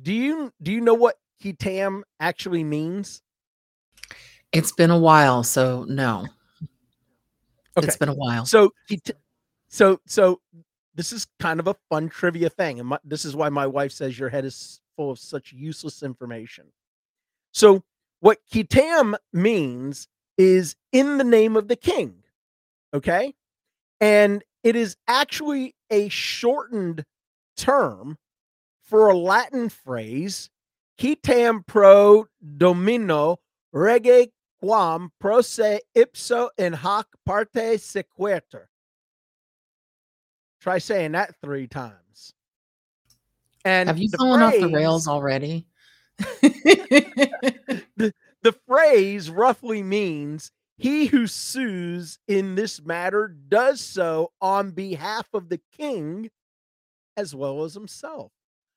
Do 0.00 0.14
you 0.14 0.52
do 0.62 0.70
you 0.70 0.80
know 0.80 0.94
what 0.94 1.16
qui 1.40 1.52
tam 1.52 2.04
actually 2.18 2.64
means? 2.64 3.22
It's 4.52 4.72
been 4.72 4.90
a 4.90 4.98
while, 4.98 5.42
so 5.42 5.84
no. 5.88 6.26
Okay. 7.76 7.86
It's 7.86 7.96
been 7.96 8.08
a 8.08 8.14
while. 8.14 8.44
So 8.46 8.72
so 9.68 10.00
so 10.06 10.40
this 10.94 11.12
is 11.12 11.26
kind 11.38 11.60
of 11.60 11.68
a 11.68 11.76
fun 11.88 12.08
trivia 12.08 12.50
thing, 12.50 12.80
and 12.80 12.88
my, 12.88 12.98
this 13.04 13.24
is 13.24 13.36
why 13.36 13.48
my 13.48 13.66
wife 13.66 13.92
says 13.92 14.18
your 14.18 14.28
head 14.28 14.44
is 14.44 14.80
full 14.96 15.10
of 15.10 15.18
such 15.18 15.52
useless 15.52 16.02
information. 16.02 16.66
So 17.52 17.82
what 18.20 18.38
qui 18.50 18.64
tam 18.64 19.16
means 19.32 20.08
is 20.36 20.74
in 20.92 21.18
the 21.18 21.24
name 21.24 21.56
of 21.56 21.68
the 21.68 21.76
king. 21.76 22.14
Okay, 22.92 23.34
and 24.00 24.42
it 24.64 24.74
is 24.74 24.96
actually 25.06 25.76
a 25.90 26.08
shortened 26.08 27.04
term 27.56 28.18
for 28.82 29.08
a 29.08 29.16
Latin 29.16 29.68
phrase, 29.68 30.50
qui 31.00 31.16
tam 31.16 31.64
pro 31.66 32.26
domino 32.56 33.38
rege 33.72 34.28
quam 34.60 35.10
pro 35.18 35.40
se 35.40 35.80
ipso 35.96 36.50
in 36.58 36.72
hoc 36.72 37.06
parte 37.24 37.78
sequetur. 37.78 38.68
Try 40.60 40.78
saying 40.78 41.12
that 41.12 41.34
three 41.42 41.66
times. 41.66 42.34
And 43.64 43.88
Have 43.88 43.98
you 43.98 44.10
the 44.10 44.18
fallen 44.18 44.42
off 44.42 44.54
the 44.54 44.68
rails 44.68 45.08
already? 45.08 45.66
The 48.42 48.52
phrase 48.66 49.28
roughly 49.28 49.82
means 49.82 50.50
he 50.78 51.06
who 51.06 51.26
sues 51.26 52.18
in 52.26 52.54
this 52.54 52.80
matter 52.80 53.28
does 53.28 53.80
so 53.80 54.32
on 54.40 54.70
behalf 54.70 55.28
of 55.34 55.50
the 55.50 55.60
king 55.76 56.30
as 57.16 57.34
well 57.34 57.64
as 57.64 57.74
himself. 57.74 58.32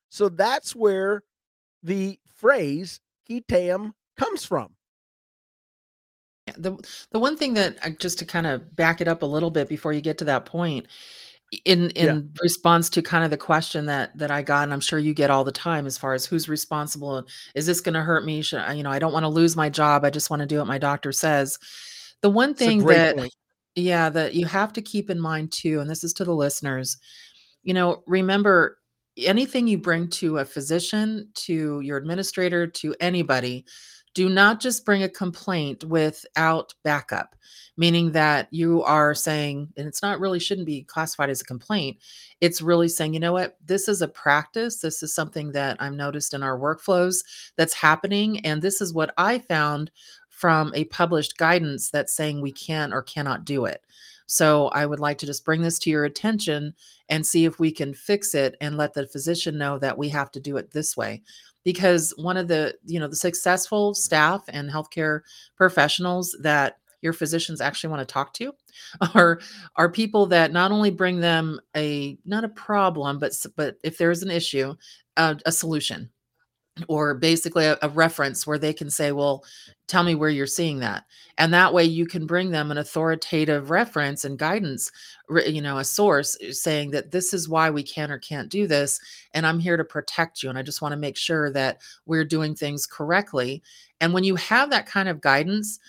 So 0.09 0.27
that's 0.27 0.75
where 0.75 1.23
the 1.83 2.17
phrase 2.35 2.99
qui 3.27 3.41
tam 3.41 3.93
comes 4.17 4.45
from. 4.45 4.75
the 6.57 6.77
the 7.11 7.19
one 7.19 7.37
thing 7.37 7.53
that 7.53 7.77
uh, 7.85 7.89
just 7.99 8.19
to 8.19 8.25
kind 8.25 8.45
of 8.45 8.75
back 8.75 8.99
it 9.01 9.07
up 9.07 9.21
a 9.21 9.25
little 9.25 9.49
bit 9.51 9.69
before 9.69 9.93
you 9.93 10.01
get 10.01 10.17
to 10.17 10.25
that 10.25 10.45
point 10.45 10.87
in 11.65 11.89
in 11.91 12.05
Yeah. 12.07 12.41
response 12.41 12.89
to 12.89 13.01
kind 13.01 13.23
of 13.23 13.29
the 13.31 13.37
question 13.37 13.85
that 13.85 14.17
that 14.17 14.29
I 14.31 14.41
got 14.41 14.63
and 14.63 14.73
I'm 14.73 14.79
sure 14.81 14.99
you 14.99 15.13
get 15.13 15.29
all 15.29 15.43
the 15.43 15.51
time 15.51 15.85
as 15.85 15.97
far 15.97 16.13
as 16.13 16.25
who's 16.25 16.49
responsible 16.49 17.17
and 17.17 17.27
is 17.55 17.65
this 17.65 17.79
going 17.79 17.93
to 17.93 18.01
hurt 18.01 18.25
me 18.25 18.41
should 18.41 18.59
I, 18.59 18.73
you 18.73 18.83
know 18.83 18.89
I 18.91 18.99
don't 18.99 19.13
want 19.13 19.23
to 19.23 19.29
lose 19.29 19.55
my 19.55 19.69
job 19.69 20.03
I 20.03 20.09
just 20.09 20.29
want 20.29 20.41
to 20.41 20.45
do 20.45 20.57
what 20.57 20.67
my 20.67 20.77
doctor 20.77 21.11
says 21.11 21.57
the 22.21 22.29
one 22.29 22.53
thing 22.53 22.85
that 22.87 23.15
point. 23.15 23.33
yeah 23.75 24.09
that 24.09 24.33
you 24.35 24.45
have 24.45 24.73
to 24.73 24.81
keep 24.81 25.09
in 25.09 25.19
mind 25.19 25.51
too 25.51 25.79
and 25.79 25.89
this 25.89 26.03
is 26.03 26.13
to 26.13 26.25
the 26.25 26.35
listeners 26.35 26.97
you 27.63 27.73
know 27.73 28.03
remember 28.07 28.77
anything 29.17 29.67
you 29.67 29.77
bring 29.77 30.07
to 30.09 30.39
a 30.39 30.45
physician 30.45 31.27
to 31.35 31.79
your 31.81 31.97
administrator 31.97 32.67
to 32.67 32.95
anybody 32.99 33.65
do 34.13 34.29
not 34.29 34.59
just 34.59 34.85
bring 34.85 35.03
a 35.03 35.09
complaint 35.09 35.83
without 35.83 36.73
backup 36.83 37.35
meaning 37.77 38.11
that 38.11 38.47
you 38.51 38.83
are 38.83 39.15
saying 39.15 39.67
and 39.77 39.87
it's 39.87 40.01
not 40.01 40.19
really 40.19 40.39
shouldn't 40.39 40.67
be 40.67 40.83
classified 40.83 41.29
as 41.29 41.41
a 41.41 41.45
complaint 41.45 41.97
it's 42.41 42.61
really 42.61 42.87
saying 42.87 43.13
you 43.13 43.19
know 43.19 43.33
what? 43.33 43.57
This 43.65 43.87
is 43.87 44.01
a 44.01 44.07
practice. 44.07 44.79
This 44.79 45.01
is 45.03 45.13
something 45.13 45.51
that 45.51 45.77
i've 45.79 45.93
noticed 45.93 46.33
in 46.33 46.43
our 46.43 46.57
workflows 46.57 47.23
that's 47.55 47.73
happening 47.73 48.39
and 48.45 48.61
this 48.61 48.81
is 48.81 48.93
what 48.93 49.13
i 49.17 49.37
found 49.39 49.91
from 50.29 50.73
a 50.75 50.85
published 50.85 51.37
guidance 51.37 51.89
that's 51.89 52.15
saying 52.15 52.41
we 52.41 52.51
can 52.51 52.91
or 52.91 53.01
cannot 53.01 53.45
do 53.45 53.65
it 53.65 53.81
so 54.25 54.67
i 54.69 54.85
would 54.85 54.99
like 54.99 55.17
to 55.17 55.25
just 55.25 55.45
bring 55.45 55.61
this 55.61 55.79
to 55.79 55.89
your 55.89 56.05
attention 56.05 56.73
and 57.09 57.25
see 57.25 57.45
if 57.45 57.59
we 57.59 57.71
can 57.71 57.93
fix 57.93 58.33
it 58.33 58.55
and 58.61 58.77
let 58.77 58.93
the 58.93 59.07
physician 59.07 59.57
know 59.57 59.77
that 59.79 59.97
we 59.97 60.09
have 60.09 60.31
to 60.31 60.39
do 60.39 60.57
it 60.57 60.71
this 60.71 60.95
way. 60.95 61.21
Because 61.63 62.13
one 62.17 62.37
of 62.37 62.47
the 62.47 62.75
you 62.85 62.99
know 62.99 63.07
the 63.07 63.15
successful 63.15 63.93
staff 63.93 64.43
and 64.47 64.69
healthcare 64.69 65.21
professionals 65.55 66.35
that 66.41 66.77
your 67.01 67.13
physicians 67.13 67.61
actually 67.61 67.89
want 67.89 68.07
to 68.07 68.11
talk 68.11 68.33
to 68.33 68.53
are 69.13 69.39
are 69.75 69.89
people 69.89 70.25
that 70.25 70.51
not 70.51 70.71
only 70.71 70.91
bring 70.91 71.19
them 71.19 71.59
a 71.75 72.17
not 72.25 72.43
a 72.43 72.49
problem 72.49 73.19
but 73.19 73.33
but 73.55 73.75
if 73.83 73.97
there's 73.97 74.23
an 74.23 74.31
issue 74.31 74.73
uh, 75.15 75.35
a 75.45 75.51
solution 75.51 76.09
or 76.87 77.13
basically 77.13 77.65
a, 77.65 77.77
a 77.81 77.89
reference 77.89 78.47
where 78.47 78.57
they 78.57 78.73
can 78.73 78.89
say 78.89 79.11
well 79.11 79.43
tell 79.87 80.03
me 80.03 80.15
where 80.15 80.29
you're 80.29 80.47
seeing 80.47 80.79
that. 80.79 81.03
And 81.37 81.53
that 81.53 81.73
way 81.73 81.83
you 81.83 82.05
can 82.05 82.25
bring 82.25 82.51
them 82.51 82.71
an 82.71 82.77
authoritative 82.77 83.69
reference 83.69 84.23
and 84.23 84.39
guidance 84.39 84.91
you 85.45 85.61
know 85.61 85.77
a 85.77 85.83
source 85.83 86.37
uh, 86.41 86.51
saying 86.51 86.91
that 86.91 87.11
this 87.11 87.33
is 87.33 87.49
why 87.49 87.69
we 87.69 87.83
can 87.83 88.11
or 88.11 88.19
can't 88.19 88.49
do 88.49 88.67
this 88.67 88.99
and 89.33 89.47
i'm 89.47 89.57
here 89.57 89.77
to 89.77 89.85
protect 89.85 90.43
you 90.43 90.49
and 90.49 90.57
i 90.57 90.61
just 90.61 90.81
want 90.81 90.91
to 90.91 90.97
make 90.97 91.17
sure 91.17 91.49
that 91.51 91.79
we're 92.05 92.25
doing 92.25 92.55
things 92.55 92.85
correctly. 92.85 93.61
And 94.01 94.13
when 94.13 94.23
you 94.23 94.35
have 94.35 94.69
that 94.71 94.85
kind 94.85 95.09
of 95.09 95.21
guidance 95.21 95.79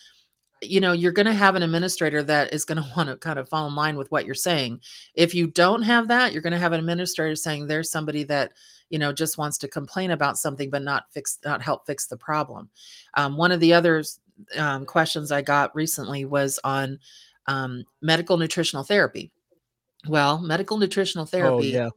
you 0.62 0.80
know 0.80 0.92
you're 0.92 1.12
going 1.12 1.26
to 1.26 1.32
have 1.32 1.56
an 1.56 1.62
administrator 1.62 2.22
that 2.22 2.52
is 2.52 2.64
going 2.64 2.76
to 2.82 2.90
want 2.96 3.08
to 3.08 3.16
kind 3.16 3.38
of 3.38 3.48
fall 3.48 3.66
in 3.66 3.74
line 3.74 3.96
with 3.96 4.10
what 4.10 4.24
you're 4.26 4.34
saying. 4.34 4.80
If 5.14 5.34
you 5.34 5.46
don't 5.46 5.82
have 5.82 6.08
that 6.08 6.32
you're 6.32 6.42
going 6.42 6.52
to 6.52 6.58
have 6.58 6.72
an 6.72 6.80
administrator 6.80 7.36
saying 7.36 7.66
there's 7.66 7.90
somebody 7.90 8.24
that 8.24 8.52
you 8.90 8.98
know 8.98 9.12
just 9.12 9.38
wants 9.38 9.58
to 9.58 9.68
complain 9.68 10.10
about 10.10 10.38
something 10.38 10.70
but 10.70 10.82
not 10.82 11.04
fix 11.10 11.38
not 11.44 11.62
help 11.62 11.86
fix 11.86 12.06
the 12.06 12.16
problem 12.16 12.68
um, 13.14 13.36
one 13.36 13.52
of 13.52 13.60
the 13.60 13.72
other 13.72 14.02
um, 14.56 14.84
questions 14.84 15.32
i 15.32 15.40
got 15.42 15.74
recently 15.74 16.24
was 16.24 16.58
on 16.64 16.98
um, 17.46 17.84
medical 18.02 18.36
nutritional 18.36 18.84
therapy 18.84 19.30
well 20.08 20.38
medical 20.38 20.76
nutritional 20.76 21.26
therapy 21.26 21.76
Oh 21.76 21.80
yeah. 21.80 21.90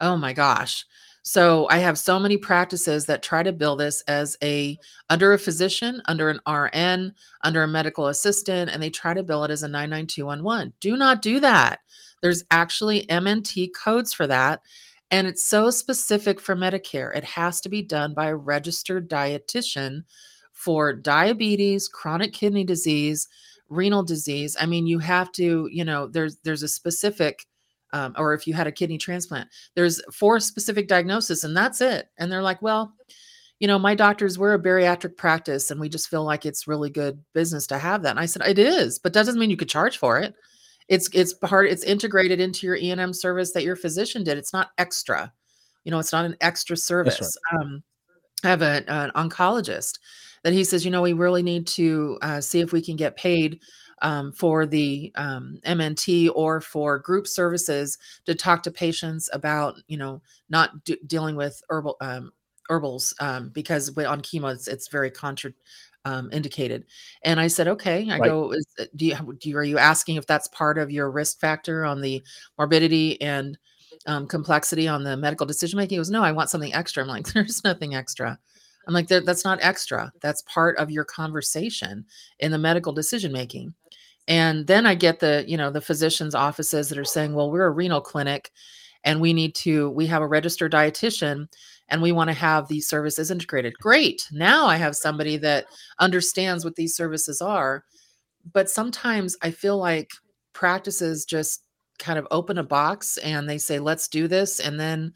Oh 0.00 0.16
my 0.16 0.32
gosh. 0.32 0.84
So 1.22 1.68
I 1.68 1.78
have 1.78 1.98
so 1.98 2.18
many 2.18 2.38
practices 2.38 3.04
that 3.06 3.22
try 3.22 3.42
to 3.42 3.52
bill 3.52 3.76
this 3.76 4.02
as 4.08 4.36
a 4.42 4.78
under 5.10 5.34
a 5.34 5.38
physician, 5.38 6.00
under 6.06 6.30
an 6.30 6.40
RN, 6.48 7.14
under 7.42 7.62
a 7.62 7.68
medical 7.68 8.06
assistant, 8.06 8.70
and 8.70 8.82
they 8.82 8.88
try 8.88 9.12
to 9.12 9.22
bill 9.22 9.44
it 9.44 9.50
as 9.50 9.62
a 9.62 9.68
99211. 9.68 10.72
Do 10.80 10.96
not 10.96 11.20
do 11.20 11.38
that. 11.40 11.80
There's 12.22 12.44
actually 12.50 13.04
MNT 13.06 13.70
codes 13.74 14.14
for 14.14 14.26
that. 14.28 14.62
And 15.10 15.26
it's 15.26 15.44
so 15.44 15.70
specific 15.70 16.40
for 16.40 16.54
Medicare. 16.54 17.14
It 17.16 17.24
has 17.24 17.60
to 17.62 17.68
be 17.68 17.82
done 17.82 18.14
by 18.14 18.28
a 18.28 18.36
registered 18.36 19.08
dietitian 19.10 20.04
for 20.52 20.92
diabetes, 20.92 21.88
chronic 21.88 22.32
kidney 22.32 22.64
disease, 22.64 23.28
renal 23.68 24.02
disease. 24.02 24.56
I 24.60 24.66
mean, 24.66 24.86
you 24.86 24.98
have 24.98 25.32
to, 25.32 25.68
you 25.72 25.84
know, 25.84 26.06
there's 26.06 26.36
there's 26.44 26.62
a 26.62 26.68
specific 26.68 27.46
um, 27.92 28.14
or 28.16 28.34
if 28.34 28.46
you 28.46 28.54
had 28.54 28.66
a 28.66 28.72
kidney 28.72 28.98
transplant, 28.98 29.48
there's 29.74 30.00
four 30.12 30.38
specific 30.38 30.86
diagnoses 30.86 31.44
and 31.44 31.56
that's 31.56 31.80
it. 31.80 32.08
And 32.18 32.30
they're 32.30 32.42
like, 32.42 32.62
well, 32.62 32.94
you 33.58 33.66
know, 33.66 33.78
my 33.78 33.94
doctors, 33.94 34.38
we're 34.38 34.54
a 34.54 34.62
bariatric 34.62 35.16
practice 35.16 35.70
and 35.70 35.80
we 35.80 35.88
just 35.88 36.08
feel 36.08 36.24
like 36.24 36.46
it's 36.46 36.68
really 36.68 36.90
good 36.90 37.22
business 37.34 37.66
to 37.68 37.78
have 37.78 38.02
that. 38.02 38.10
And 38.10 38.20
I 38.20 38.26
said, 38.26 38.42
it 38.46 38.58
is, 38.58 38.98
but 38.98 39.12
that 39.12 39.24
doesn't 39.26 39.40
mean 39.40 39.50
you 39.50 39.56
could 39.56 39.68
charge 39.68 39.98
for 39.98 40.18
it. 40.18 40.34
It's 40.90 41.08
it's 41.14 41.32
part, 41.32 41.68
it's 41.68 41.84
integrated 41.84 42.40
into 42.40 42.66
your 42.66 42.76
E&M 42.76 43.14
service 43.14 43.52
that 43.52 43.62
your 43.62 43.76
physician 43.76 44.24
did. 44.24 44.36
It's 44.36 44.52
not 44.52 44.72
extra. 44.76 45.32
You 45.84 45.92
know, 45.92 46.00
it's 46.00 46.12
not 46.12 46.26
an 46.26 46.36
extra 46.42 46.76
service. 46.76 47.38
Um, 47.52 47.82
I 48.44 48.48
have 48.48 48.60
a, 48.60 48.84
an 48.88 49.12
oncologist 49.14 49.98
that 50.42 50.52
he 50.52 50.64
says, 50.64 50.84
you 50.84 50.90
know, 50.90 51.02
we 51.02 51.12
really 51.12 51.42
need 51.42 51.66
to 51.68 52.18
uh, 52.22 52.40
see 52.40 52.60
if 52.60 52.72
we 52.72 52.82
can 52.82 52.96
get 52.96 53.16
paid 53.16 53.60
um, 54.02 54.32
for 54.32 54.66
the 54.66 55.12
um, 55.14 55.58
MNT 55.64 56.30
or 56.34 56.60
for 56.60 56.98
group 56.98 57.26
services 57.26 57.96
to 58.24 58.34
talk 58.34 58.62
to 58.64 58.70
patients 58.70 59.30
about, 59.32 59.76
you 59.88 59.96
know, 59.96 60.22
not 60.48 60.84
d- 60.84 60.98
dealing 61.06 61.36
with 61.36 61.62
herbal 61.68 61.96
um, 62.00 62.32
herbals 62.70 63.14
um, 63.20 63.50
because 63.50 63.90
on 63.98 64.22
chemo 64.22 64.52
it's, 64.54 64.68
it's 64.68 64.88
very 64.88 65.10
contra 65.10 65.52
um, 66.04 66.30
indicated. 66.32 66.86
And 67.24 67.38
I 67.38 67.48
said, 67.48 67.68
okay. 67.68 68.08
I 68.10 68.18
Right. 68.18 68.30
go, 68.30 68.52
is, 68.52 68.66
uh, 68.78 68.84
do 68.96 69.06
you, 69.06 69.36
do 69.38 69.50
you 69.50 69.56
are 69.58 69.64
you 69.64 69.78
asking 69.78 70.16
if 70.16 70.26
that's 70.26 70.48
part 70.48 70.78
of 70.78 70.90
your 70.90 71.10
risk 71.10 71.40
factor 71.40 71.84
on 71.84 72.00
the 72.00 72.22
morbidity 72.56 73.20
and 73.20 73.58
um, 74.06 74.26
complexity 74.26 74.88
on 74.88 75.04
the 75.04 75.16
medical 75.16 75.46
decision 75.46 75.76
making? 75.76 75.96
He 75.96 75.98
goes, 75.98 76.10
no, 76.10 76.22
I 76.22 76.32
want 76.32 76.48
something 76.50 76.72
extra. 76.72 77.02
I'm 77.02 77.08
like, 77.08 77.26
there's 77.32 77.62
nothing 77.64 77.94
extra. 77.94 78.38
I'm 78.86 78.94
like, 78.94 79.08
that's 79.08 79.44
not 79.44 79.58
extra. 79.60 80.10
That's 80.22 80.42
part 80.42 80.78
of 80.78 80.90
your 80.90 81.04
conversation 81.04 82.06
in 82.38 82.50
the 82.50 82.58
medical 82.58 82.92
decision 82.92 83.30
making. 83.30 83.74
And 84.26 84.66
then 84.66 84.86
I 84.86 84.94
get 84.94 85.20
the, 85.20 85.44
you 85.46 85.56
know, 85.56 85.70
the 85.70 85.80
physicians' 85.80 86.34
offices 86.34 86.88
that 86.88 86.98
are 86.98 87.04
saying, 87.04 87.34
well, 87.34 87.50
we're 87.50 87.66
a 87.66 87.70
renal 87.70 88.00
clinic 88.00 88.50
and 89.04 89.20
we 89.20 89.32
need 89.32 89.54
to, 89.56 89.90
we 89.90 90.06
have 90.06 90.22
a 90.22 90.26
registered 90.26 90.72
dietitian 90.72 91.48
and 91.90 92.00
we 92.00 92.12
want 92.12 92.28
to 92.28 92.34
have 92.34 92.68
these 92.68 92.88
services 92.88 93.30
integrated. 93.30 93.74
Great. 93.78 94.26
Now 94.32 94.66
I 94.66 94.76
have 94.76 94.96
somebody 94.96 95.36
that 95.38 95.66
understands 95.98 96.64
what 96.64 96.76
these 96.76 96.94
services 96.94 97.40
are. 97.40 97.84
But 98.52 98.70
sometimes 98.70 99.36
I 99.42 99.50
feel 99.50 99.76
like 99.76 100.10
practices 100.52 101.24
just 101.24 101.62
kind 101.98 102.18
of 102.18 102.26
open 102.30 102.58
a 102.58 102.64
box 102.64 103.18
and 103.18 103.48
they 103.48 103.58
say, 103.58 103.78
let's 103.78 104.08
do 104.08 104.26
this. 104.28 104.60
And 104.60 104.80
then 104.80 105.12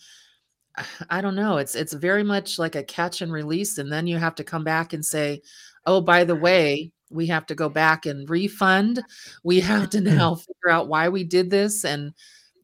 I 1.10 1.20
don't 1.20 1.34
know. 1.34 1.58
It's 1.58 1.74
it's 1.74 1.92
very 1.92 2.22
much 2.22 2.58
like 2.58 2.74
a 2.74 2.82
catch 2.82 3.22
and 3.22 3.32
release, 3.32 3.78
and 3.78 3.90
then 3.92 4.06
you 4.06 4.18
have 4.18 4.34
to 4.36 4.44
come 4.44 4.64
back 4.64 4.92
and 4.92 5.04
say, 5.04 5.42
"Oh, 5.86 6.00
by 6.00 6.24
the 6.24 6.36
way, 6.36 6.92
we 7.10 7.26
have 7.26 7.46
to 7.46 7.54
go 7.54 7.68
back 7.68 8.06
and 8.06 8.28
refund. 8.28 9.02
We 9.42 9.60
have 9.60 9.90
to 9.90 10.00
now 10.00 10.34
figure 10.36 10.70
out 10.70 10.88
why 10.88 11.08
we 11.08 11.24
did 11.24 11.50
this." 11.50 11.84
And 11.84 12.12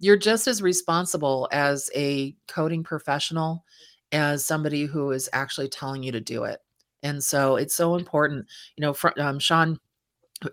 you're 0.01 0.16
just 0.16 0.46
as 0.49 0.62
responsible 0.62 1.49
as 1.53 1.90
a 1.94 2.35
coding 2.49 2.83
professional 2.83 3.64
as 4.12 4.44
somebody 4.44 4.85
who 4.85 5.11
is 5.12 5.29
actually 5.33 5.68
telling 5.68 6.03
you 6.03 6.12
to 6.12 6.20
do 6.20 6.44
it. 6.44 6.61
And 7.03 7.23
so 7.23 7.57
it's 7.57 7.75
so 7.75 7.94
important. 7.94 8.46
You 8.77 8.83
know, 8.83 8.92
from, 8.92 9.12
um, 9.18 9.38
Sean, 9.38 9.79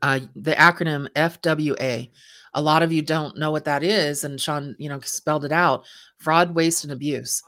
uh, 0.01 0.19
the 0.35 0.53
acronym 0.53 1.09
FWA. 1.13 2.09
A 2.53 2.61
lot 2.61 2.81
of 2.81 2.91
you 2.91 3.01
don't 3.01 3.37
know 3.37 3.51
what 3.51 3.65
that 3.65 3.83
is, 3.83 4.23
and 4.23 4.39
Sean, 4.39 4.75
you 4.79 4.89
know, 4.89 4.99
spelled 5.01 5.45
it 5.45 5.51
out: 5.51 5.85
fraud, 6.17 6.55
waste, 6.55 6.83
and 6.83 6.93
abuse. 6.93 7.43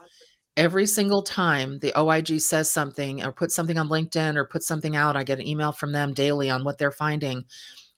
Every 0.56 0.86
single 0.86 1.22
time 1.22 1.78
the 1.78 1.98
OIG 1.98 2.40
says 2.40 2.70
something 2.70 3.24
or 3.24 3.32
put 3.32 3.50
something 3.50 3.78
on 3.78 3.88
LinkedIn 3.88 4.36
or 4.36 4.44
put 4.44 4.62
something 4.62 4.96
out, 4.96 5.16
I 5.16 5.24
get 5.24 5.38
an 5.38 5.46
email 5.46 5.72
from 5.72 5.92
them 5.92 6.12
daily 6.12 6.50
on 6.50 6.64
what 6.64 6.78
they're 6.78 6.90
finding. 6.90 7.44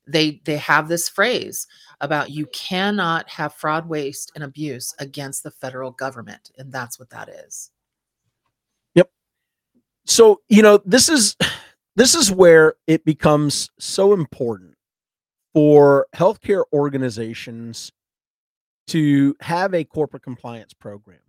They 0.06 0.40
they 0.44 0.56
have 0.58 0.88
this 0.88 1.08
phrase 1.08 1.66
about 2.00 2.30
you 2.30 2.46
cannot 2.46 3.28
have 3.30 3.54
fraud, 3.54 3.88
waste, 3.88 4.32
and 4.34 4.44
abuse 4.44 4.94
against 4.98 5.42
the 5.42 5.50
federal 5.50 5.92
government, 5.92 6.50
and 6.58 6.72
that's 6.72 6.98
what 6.98 7.10
that 7.10 7.28
is. 7.28 7.70
So 10.04 10.40
you 10.48 10.62
know 10.62 10.80
this 10.84 11.08
is 11.08 11.36
this 11.96 12.14
is 12.14 12.30
where 12.30 12.74
it 12.86 13.04
becomes 13.04 13.70
so 13.78 14.12
important 14.12 14.74
for 15.54 16.06
healthcare 16.14 16.64
organizations 16.72 17.92
to 18.88 19.36
have 19.40 19.74
a 19.74 19.84
corporate 19.84 20.22
compliance 20.22 20.74
program, 20.74 21.20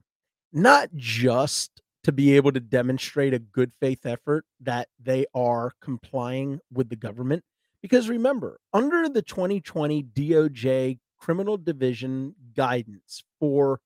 not 0.52 0.90
just 0.96 1.82
to 2.04 2.12
be 2.12 2.36
able 2.36 2.52
to 2.52 2.60
demonstrate 2.60 3.34
a 3.34 3.40
good 3.40 3.72
faith 3.80 4.06
effort 4.06 4.46
that 4.60 4.88
they 5.02 5.26
are 5.34 5.72
complying 5.82 6.60
with 6.72 6.90
the 6.90 6.96
government. 6.96 7.44
Because 7.82 8.10
remember, 8.10 8.60
under 8.74 9.08
the 9.10 9.22
2020 9.22 10.04
DOJ 10.04 11.00
Criminal 11.20 11.58
Division 11.58 12.36
guidance 12.56 13.24
for 13.40 13.80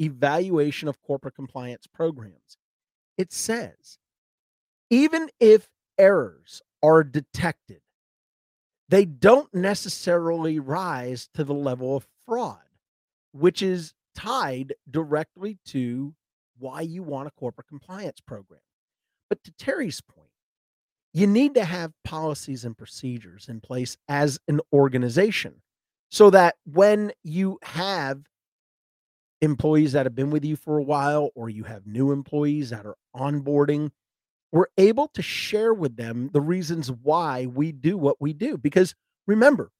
evaluation 0.00 0.88
of 0.88 1.00
corporate 1.00 1.34
compliance 1.34 1.86
programs, 1.86 2.58
it 3.18 3.32
says 3.32 3.98
even 4.90 5.28
if 5.40 5.68
errors 5.98 6.62
are 6.82 7.02
detected, 7.02 7.80
they 8.88 9.04
don't 9.04 9.52
necessarily 9.52 10.58
rise 10.60 11.28
to 11.34 11.44
the 11.44 11.54
level 11.54 11.96
of 11.96 12.06
fraud, 12.26 12.58
which 13.32 13.62
is 13.62 13.94
tied 14.14 14.74
directly 14.90 15.58
to 15.66 16.14
why 16.58 16.80
you 16.80 17.02
want 17.02 17.28
a 17.28 17.32
corporate 17.32 17.66
compliance 17.68 18.20
program. 18.20 18.60
But 19.28 19.42
to 19.44 19.52
Terry's 19.52 20.00
point, 20.00 20.30
you 21.12 21.26
need 21.26 21.54
to 21.54 21.64
have 21.64 21.92
policies 22.04 22.64
and 22.64 22.76
procedures 22.76 23.48
in 23.48 23.60
place 23.60 23.96
as 24.08 24.38
an 24.48 24.60
organization 24.72 25.62
so 26.10 26.30
that 26.30 26.56
when 26.64 27.12
you 27.24 27.58
have 27.62 28.22
employees 29.40 29.92
that 29.92 30.06
have 30.06 30.14
been 30.14 30.30
with 30.30 30.44
you 30.44 30.56
for 30.56 30.78
a 30.78 30.82
while 30.82 31.30
or 31.34 31.50
you 31.50 31.64
have 31.64 31.86
new 31.86 32.12
employees 32.12 32.70
that 32.70 32.86
are 32.86 32.96
onboarding 33.14 33.90
we're 34.56 34.66
able 34.78 35.08
to 35.08 35.20
share 35.20 35.74
with 35.74 35.96
them 35.96 36.30
the 36.32 36.40
reasons 36.40 36.90
why 36.90 37.44
we 37.44 37.72
do 37.72 37.98
what 37.98 38.16
we 38.20 38.32
do. 38.32 38.56
Because 38.56 38.94
remember, 39.26 39.70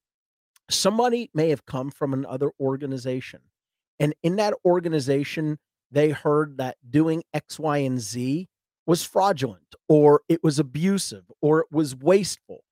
somebody 0.68 1.30
may 1.32 1.48
have 1.48 1.64
come 1.64 1.90
from 1.90 2.12
another 2.12 2.50
organization, 2.60 3.40
and 3.98 4.14
in 4.22 4.36
that 4.36 4.52
organization, 4.66 5.58
they 5.90 6.10
heard 6.10 6.58
that 6.58 6.76
doing 6.90 7.22
X, 7.32 7.58
Y, 7.58 7.78
and 7.78 7.98
Z 7.98 8.48
was 8.86 9.02
fraudulent, 9.02 9.74
or 9.88 10.20
it 10.28 10.44
was 10.44 10.58
abusive, 10.58 11.24
or 11.40 11.60
it 11.60 11.66
was 11.70 11.96
wasteful. 11.96 12.62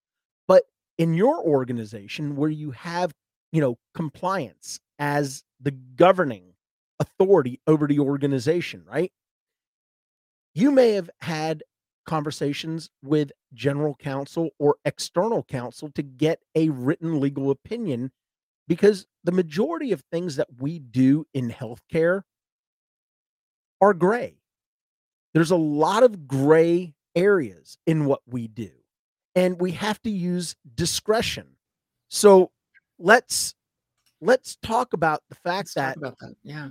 But 0.46 0.64
in 0.98 1.14
your 1.14 1.40
organization, 1.42 2.36
where 2.36 2.50
you 2.50 2.72
have, 2.72 3.12
you 3.50 3.62
know, 3.62 3.78
compliance 3.94 4.78
as 4.98 5.42
the 5.58 5.70
governing 5.70 6.52
authority 7.00 7.60
over 7.66 7.86
the 7.86 8.00
organization, 8.00 8.84
right? 8.86 9.10
You 10.54 10.70
may 10.70 10.92
have 10.92 11.08
had 11.20 11.62
conversations 12.04 12.90
with 13.02 13.32
general 13.52 13.94
counsel 13.94 14.50
or 14.58 14.76
external 14.84 15.42
counsel 15.42 15.90
to 15.94 16.02
get 16.02 16.40
a 16.54 16.68
written 16.70 17.20
legal 17.20 17.50
opinion 17.50 18.10
because 18.68 19.06
the 19.24 19.32
majority 19.32 19.92
of 19.92 20.02
things 20.12 20.36
that 20.36 20.48
we 20.58 20.78
do 20.78 21.26
in 21.34 21.50
healthcare 21.50 22.22
are 23.80 23.94
gray. 23.94 24.36
There's 25.34 25.50
a 25.50 25.56
lot 25.56 26.02
of 26.02 26.26
gray 26.28 26.94
areas 27.14 27.76
in 27.86 28.06
what 28.06 28.20
we 28.26 28.48
do, 28.48 28.70
and 29.34 29.60
we 29.60 29.72
have 29.72 30.00
to 30.02 30.10
use 30.10 30.54
discretion. 30.74 31.46
So 32.08 32.50
let's 32.98 33.54
let's 34.20 34.56
talk 34.62 34.92
about 34.92 35.22
the 35.28 35.34
fact 35.34 35.44
Let's 35.58 35.74
that, 35.74 35.86
talk 35.88 35.96
about 35.96 36.18
that. 36.20 36.36
Yeah. 36.42 36.68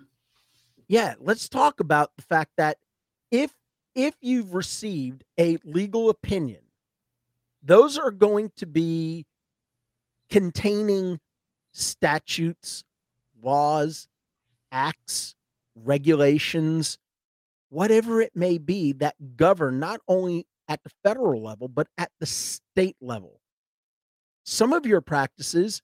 yeah, 0.87 1.13
let's 1.19 1.49
talk 1.49 1.79
about 1.79 2.11
the 2.15 2.23
fact 2.23 2.51
that 2.57 2.77
if 3.31 3.51
if 3.95 4.15
you've 4.21 4.53
received 4.53 5.23
a 5.39 5.58
legal 5.63 6.10
opinion, 6.10 6.62
those 7.62 7.97
are 7.97 8.12
going 8.12 8.51
to 8.58 8.65
be 8.65 9.25
containing 10.29 11.19
statutes, 11.71 12.84
laws, 13.41 14.08
acts, 14.71 15.36
regulations, 15.75 16.97
whatever 17.69 18.21
it 18.21 18.36
may 18.36 18.58
be 18.58 18.93
that 18.93 19.15
govern 19.36 19.79
not 19.79 19.99
only 20.08 20.45
at 20.67 20.84
the 20.84 20.91
federal 21.03 21.43
level, 21.43 21.67
but 21.67 21.88
at 21.97 22.12
the 22.19 22.25
state 22.25 22.95
level. 23.01 23.39
Some 24.45 24.73
of 24.73 24.86
your 24.86 25.01
practices, 25.01 25.82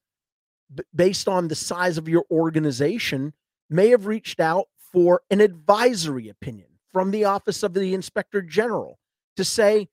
based 0.94 1.28
on 1.28 1.48
the 1.48 1.56
size 1.56 1.98
of 1.98 2.08
your 2.08 2.26
organization, 2.30 3.34
may 3.70 3.90
have 3.90 4.06
reached 4.06 4.40
out 4.40 4.68
for 4.92 5.22
an 5.30 5.42
advisory 5.42 6.30
opinion 6.30 6.69
from 6.92 7.12
the 7.12 7.26
office 7.26 7.64
of 7.64 7.74
the 7.74 7.94
inspector 7.94 8.42
general 8.42 8.98
to 9.36 9.44
say 9.44 9.88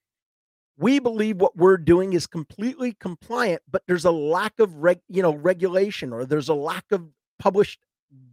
we 0.77 0.99
believe 0.99 1.37
what 1.37 1.55
we're 1.55 1.77
doing 1.77 2.13
is 2.13 2.27
completely 2.27 2.95
compliant 2.99 3.61
but 3.69 3.83
there's 3.87 4.05
a 4.05 4.11
lack 4.11 4.59
of 4.59 4.75
reg, 4.75 4.99
you 5.09 5.21
know 5.21 5.33
regulation 5.35 6.13
or 6.13 6.25
there's 6.25 6.49
a 6.49 6.53
lack 6.53 6.85
of 6.91 7.07
published 7.39 7.79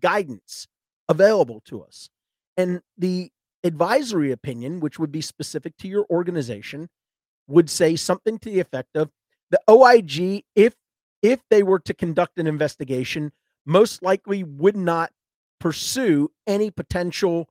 guidance 0.00 0.66
available 1.08 1.60
to 1.66 1.82
us. 1.82 2.08
And 2.56 2.80
the 2.96 3.30
advisory 3.64 4.30
opinion 4.30 4.80
which 4.80 4.98
would 4.98 5.10
be 5.10 5.20
specific 5.20 5.76
to 5.78 5.88
your 5.88 6.06
organization 6.10 6.88
would 7.46 7.68
say 7.70 7.96
something 7.96 8.38
to 8.38 8.50
the 8.50 8.60
effect 8.60 8.96
of 8.96 9.10
the 9.50 9.60
OIG 9.68 10.44
if 10.54 10.74
if 11.22 11.40
they 11.48 11.62
were 11.62 11.78
to 11.78 11.94
conduct 11.94 12.38
an 12.38 12.46
investigation 12.46 13.32
most 13.64 14.02
likely 14.02 14.44
would 14.44 14.76
not 14.76 15.10
pursue 15.60 16.30
any 16.46 16.70
potential 16.70 17.48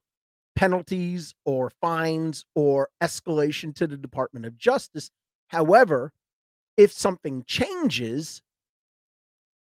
penalties 0.56 1.34
or 1.46 1.72
fines 1.82 2.46
or 2.56 2.90
escalation 3.02 3.74
to 3.76 3.88
the 3.88 3.98
Department 3.98 4.46
of 4.46 4.58
Justice. 4.58 5.10
However, 5.48 6.12
if 6.78 6.92
something 6.92 7.44
changes, 7.48 8.42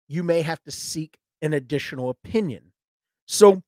you 0.07 0.23
may 0.23 0.41
have 0.41 0.61
to 0.63 0.71
seek 0.71 1.17
an 1.41 1.53
additional 1.53 2.09
opinion. 2.09 2.71
So, 3.27 3.61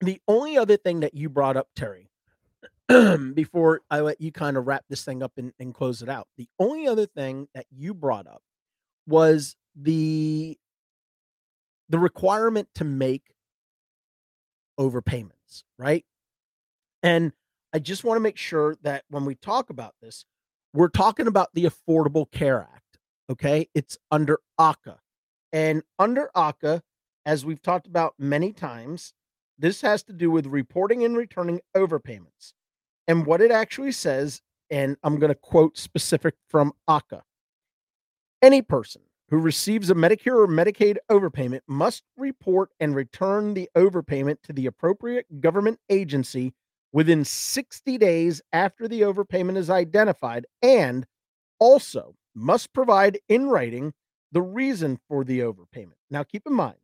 the 0.00 0.20
only 0.28 0.58
other 0.58 0.76
thing 0.76 1.00
that 1.00 1.14
you 1.14 1.28
brought 1.28 1.56
up, 1.56 1.68
Terry, 1.74 2.10
before 3.34 3.80
I 3.90 4.00
let 4.00 4.20
you 4.20 4.30
kind 4.30 4.56
of 4.56 4.66
wrap 4.66 4.84
this 4.88 5.04
thing 5.04 5.22
up 5.22 5.32
and, 5.36 5.52
and 5.58 5.74
close 5.74 6.02
it 6.02 6.08
out, 6.08 6.28
the 6.36 6.48
only 6.58 6.86
other 6.86 7.06
thing 7.06 7.48
that 7.54 7.66
you 7.70 7.94
brought 7.94 8.26
up 8.26 8.42
was 9.06 9.56
the 9.74 10.58
the 11.88 11.98
requirement 11.98 12.68
to 12.74 12.84
make 12.84 13.22
overpayments, 14.78 15.62
right? 15.78 16.04
And 17.06 17.32
I 17.72 17.78
just 17.78 18.02
want 18.02 18.16
to 18.16 18.20
make 18.20 18.36
sure 18.36 18.76
that 18.82 19.04
when 19.10 19.24
we 19.24 19.36
talk 19.36 19.70
about 19.70 19.94
this, 20.02 20.24
we're 20.74 20.88
talking 20.88 21.28
about 21.28 21.50
the 21.54 21.64
Affordable 21.64 22.28
Care 22.32 22.60
Act. 22.60 22.98
Okay. 23.30 23.68
It's 23.74 23.96
under 24.10 24.40
ACA. 24.58 24.98
And 25.52 25.84
under 26.00 26.30
ACA, 26.34 26.82
as 27.24 27.44
we've 27.44 27.62
talked 27.62 27.86
about 27.86 28.14
many 28.18 28.52
times, 28.52 29.14
this 29.56 29.82
has 29.82 30.02
to 30.04 30.12
do 30.12 30.32
with 30.32 30.46
reporting 30.46 31.04
and 31.04 31.16
returning 31.16 31.60
overpayments. 31.76 32.54
And 33.06 33.24
what 33.24 33.40
it 33.40 33.52
actually 33.52 33.92
says, 33.92 34.42
and 34.68 34.96
I'm 35.04 35.20
going 35.20 35.30
to 35.30 35.36
quote 35.36 35.78
specific 35.78 36.34
from 36.48 36.72
ACA 36.88 37.22
any 38.42 38.62
person 38.62 39.02
who 39.30 39.38
receives 39.38 39.90
a 39.90 39.94
Medicare 39.94 40.36
or 40.36 40.48
Medicaid 40.48 40.96
overpayment 41.08 41.60
must 41.68 42.02
report 42.16 42.70
and 42.80 42.96
return 42.96 43.54
the 43.54 43.68
overpayment 43.76 44.42
to 44.42 44.52
the 44.52 44.66
appropriate 44.66 45.40
government 45.40 45.78
agency 45.88 46.52
within 46.96 47.26
60 47.26 47.98
days 47.98 48.40
after 48.54 48.88
the 48.88 49.02
overpayment 49.02 49.58
is 49.58 49.68
identified 49.68 50.46
and 50.62 51.06
also 51.58 52.14
must 52.34 52.72
provide 52.72 53.18
in 53.28 53.48
writing 53.48 53.92
the 54.32 54.40
reason 54.40 54.98
for 55.06 55.22
the 55.22 55.40
overpayment. 55.40 55.92
Now, 56.10 56.22
keep 56.22 56.44
in 56.46 56.54
mind, 56.54 56.78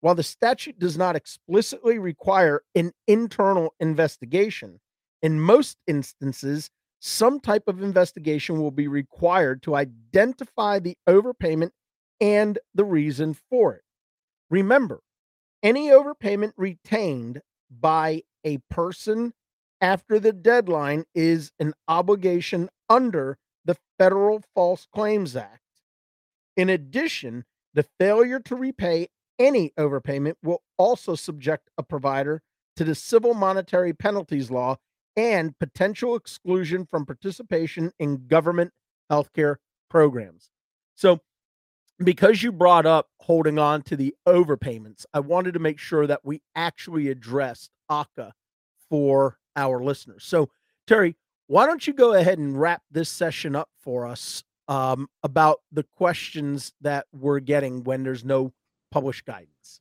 While 0.00 0.14
the 0.14 0.22
statute 0.22 0.78
does 0.78 0.96
not 0.96 1.16
explicitly 1.16 1.98
require 1.98 2.62
an 2.76 2.92
internal 3.08 3.74
investigation, 3.80 4.78
in 5.22 5.40
most 5.40 5.76
instances, 5.88 6.70
some 7.00 7.40
type 7.40 7.64
of 7.66 7.82
investigation 7.82 8.60
will 8.60 8.70
be 8.70 8.86
required 8.88 9.62
to 9.64 9.74
identify 9.74 10.78
the 10.78 10.96
overpayment 11.08 11.72
and 12.20 12.60
the 12.76 12.84
reason 12.84 13.34
for 13.50 13.74
it. 13.74 13.82
Remember, 14.50 15.00
any 15.64 15.88
overpayment 15.88 16.52
retained 16.56 17.40
by 17.70 18.22
a 18.44 18.58
person 18.70 19.32
after 19.80 20.18
the 20.18 20.32
deadline 20.32 21.04
is 21.14 21.52
an 21.58 21.74
obligation 21.86 22.68
under 22.88 23.38
the 23.64 23.76
Federal 23.98 24.42
False 24.54 24.86
Claims 24.92 25.36
Act. 25.36 25.62
In 26.56 26.68
addition, 26.68 27.44
the 27.74 27.86
failure 27.98 28.40
to 28.40 28.56
repay 28.56 29.08
any 29.38 29.72
overpayment 29.78 30.34
will 30.42 30.62
also 30.76 31.14
subject 31.14 31.70
a 31.78 31.82
provider 31.82 32.42
to 32.76 32.84
the 32.84 32.94
civil 32.94 33.34
monetary 33.34 33.92
penalties 33.92 34.50
law 34.50 34.76
and 35.16 35.58
potential 35.58 36.16
exclusion 36.16 36.86
from 36.86 37.04
participation 37.04 37.92
in 37.98 38.26
government 38.26 38.72
healthcare 39.10 39.56
programs. 39.90 40.50
So, 40.94 41.20
because 42.02 42.42
you 42.42 42.52
brought 42.52 42.86
up 42.86 43.08
holding 43.20 43.58
on 43.58 43.82
to 43.82 43.96
the 43.96 44.14
overpayments, 44.26 45.04
I 45.12 45.18
wanted 45.20 45.54
to 45.54 45.58
make 45.58 45.80
sure 45.80 46.06
that 46.06 46.20
we 46.24 46.42
actually 46.54 47.08
addressed 47.08 47.70
ACA 47.90 48.32
for 48.88 49.38
our 49.58 49.82
listeners. 49.82 50.24
So, 50.24 50.48
Terry, 50.86 51.16
why 51.48 51.66
don't 51.66 51.86
you 51.86 51.92
go 51.92 52.14
ahead 52.14 52.38
and 52.38 52.58
wrap 52.58 52.82
this 52.90 53.08
session 53.08 53.56
up 53.56 53.68
for 53.78 54.06
us 54.06 54.44
um, 54.68 55.08
about 55.22 55.60
the 55.72 55.82
questions 55.96 56.72
that 56.80 57.06
we're 57.12 57.40
getting 57.40 57.84
when 57.84 58.04
there's 58.04 58.24
no 58.24 58.52
published 58.90 59.24
guidance? 59.24 59.80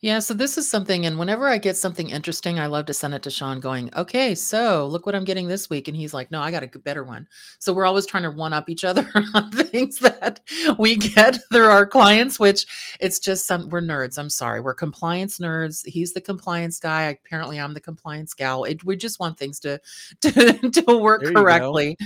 Yeah, 0.00 0.18
so 0.18 0.34
this 0.34 0.58
is 0.58 0.68
something, 0.68 1.06
and 1.06 1.18
whenever 1.18 1.48
I 1.48 1.56
get 1.56 1.78
something 1.78 2.10
interesting, 2.10 2.58
I 2.58 2.66
love 2.66 2.84
to 2.86 2.94
send 2.94 3.14
it 3.14 3.22
to 3.22 3.30
Sean 3.30 3.58
going, 3.58 3.88
okay, 3.96 4.34
so 4.34 4.86
look 4.86 5.06
what 5.06 5.14
I'm 5.14 5.24
getting 5.24 5.48
this 5.48 5.70
week. 5.70 5.88
And 5.88 5.96
he's 5.96 6.12
like, 6.12 6.30
no, 6.30 6.42
I 6.42 6.50
got 6.50 6.62
a 6.62 6.78
better 6.78 7.04
one. 7.04 7.26
So 7.58 7.72
we're 7.72 7.86
always 7.86 8.04
trying 8.04 8.24
to 8.24 8.30
one 8.30 8.52
up 8.52 8.68
each 8.68 8.84
other 8.84 9.10
on 9.34 9.50
things 9.50 10.00
that 10.00 10.40
we 10.78 10.96
get 10.96 11.38
through 11.50 11.68
our 11.68 11.86
clients, 11.86 12.38
which 12.38 12.66
it's 13.00 13.18
just 13.18 13.46
some, 13.46 13.70
we're 13.70 13.80
nerds. 13.80 14.18
I'm 14.18 14.28
sorry. 14.28 14.60
We're 14.60 14.74
compliance 14.74 15.38
nerds. 15.38 15.86
He's 15.86 16.12
the 16.12 16.20
compliance 16.20 16.78
guy. 16.78 17.04
Apparently, 17.04 17.58
I'm 17.58 17.72
the 17.72 17.80
compliance 17.80 18.34
gal. 18.34 18.64
It, 18.64 18.84
we 18.84 18.96
just 18.96 19.18
want 19.18 19.38
things 19.38 19.58
to, 19.60 19.80
to, 20.20 20.70
to 20.70 20.98
work 20.98 21.24
correctly. 21.24 21.96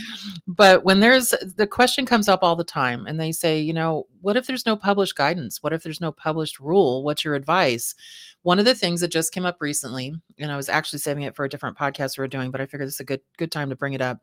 But 0.46 0.84
when 0.84 1.00
there's 1.00 1.30
the 1.56 1.66
question 1.66 2.06
comes 2.06 2.28
up 2.28 2.44
all 2.44 2.54
the 2.54 2.64
time, 2.64 3.06
and 3.06 3.18
they 3.18 3.32
say, 3.32 3.58
you 3.58 3.72
know, 3.72 4.06
what 4.20 4.36
if 4.36 4.46
there's 4.46 4.66
no 4.66 4.76
published 4.76 5.16
guidance? 5.16 5.62
What 5.62 5.72
if 5.72 5.82
there's 5.82 6.00
no 6.00 6.12
published 6.12 6.60
rule? 6.60 7.02
What's 7.02 7.24
your 7.24 7.34
advice? 7.34 7.87
One 8.42 8.58
of 8.58 8.64
the 8.64 8.74
things 8.74 9.00
that 9.00 9.10
just 9.10 9.32
came 9.32 9.44
up 9.44 9.56
recently, 9.60 10.14
and 10.38 10.52
I 10.52 10.56
was 10.56 10.68
actually 10.68 11.00
saving 11.00 11.24
it 11.24 11.34
for 11.34 11.44
a 11.44 11.48
different 11.48 11.76
podcast 11.76 12.16
we 12.16 12.22
were 12.22 12.28
doing, 12.28 12.50
but 12.50 12.60
I 12.60 12.66
figured 12.66 12.86
this 12.86 12.94
is 12.94 13.00
a 13.00 13.04
good 13.04 13.20
good 13.36 13.52
time 13.52 13.68
to 13.70 13.76
bring 13.76 13.94
it 13.94 14.00
up. 14.00 14.18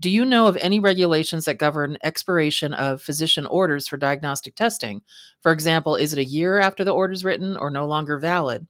Do 0.00 0.10
you 0.10 0.24
know 0.24 0.46
of 0.46 0.56
any 0.60 0.80
regulations 0.80 1.44
that 1.44 1.58
govern 1.58 1.96
expiration 2.02 2.74
of 2.74 3.02
physician 3.02 3.46
orders 3.46 3.86
for 3.86 3.96
diagnostic 3.96 4.56
testing? 4.56 5.02
For 5.42 5.52
example, 5.52 5.96
is 5.96 6.12
it 6.12 6.18
a 6.18 6.24
year 6.24 6.58
after 6.58 6.84
the 6.84 6.94
order 6.94 7.12
is 7.12 7.24
written 7.24 7.56
or 7.56 7.70
no 7.70 7.86
longer 7.86 8.18
valid? 8.18 8.66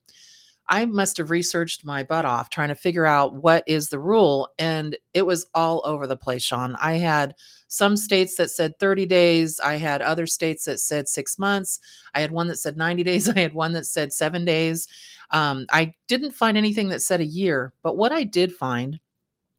I 0.72 0.86
must 0.86 1.18
have 1.18 1.28
researched 1.28 1.84
my 1.84 2.02
butt 2.02 2.24
off 2.24 2.48
trying 2.48 2.70
to 2.70 2.74
figure 2.74 3.04
out 3.04 3.34
what 3.34 3.62
is 3.66 3.90
the 3.90 3.98
rule. 3.98 4.48
And 4.58 4.96
it 5.12 5.26
was 5.26 5.46
all 5.54 5.82
over 5.84 6.06
the 6.06 6.16
place, 6.16 6.42
Sean. 6.42 6.76
I 6.80 6.94
had 6.94 7.34
some 7.68 7.94
states 7.94 8.36
that 8.36 8.50
said 8.50 8.78
30 8.78 9.04
days. 9.04 9.60
I 9.60 9.76
had 9.76 10.00
other 10.00 10.26
states 10.26 10.64
that 10.64 10.80
said 10.80 11.10
six 11.10 11.38
months. 11.38 11.78
I 12.14 12.22
had 12.22 12.30
one 12.30 12.48
that 12.48 12.56
said 12.56 12.78
90 12.78 13.02
days. 13.02 13.28
I 13.36 13.38
had 13.38 13.52
one 13.52 13.74
that 13.74 13.84
said 13.84 14.14
seven 14.14 14.46
days. 14.46 14.88
Um, 15.30 15.66
I 15.70 15.92
didn't 16.08 16.32
find 16.32 16.56
anything 16.56 16.88
that 16.88 17.02
said 17.02 17.20
a 17.20 17.26
year. 17.26 17.74
But 17.82 17.98
what 17.98 18.10
I 18.10 18.24
did 18.24 18.50
find 18.50 18.98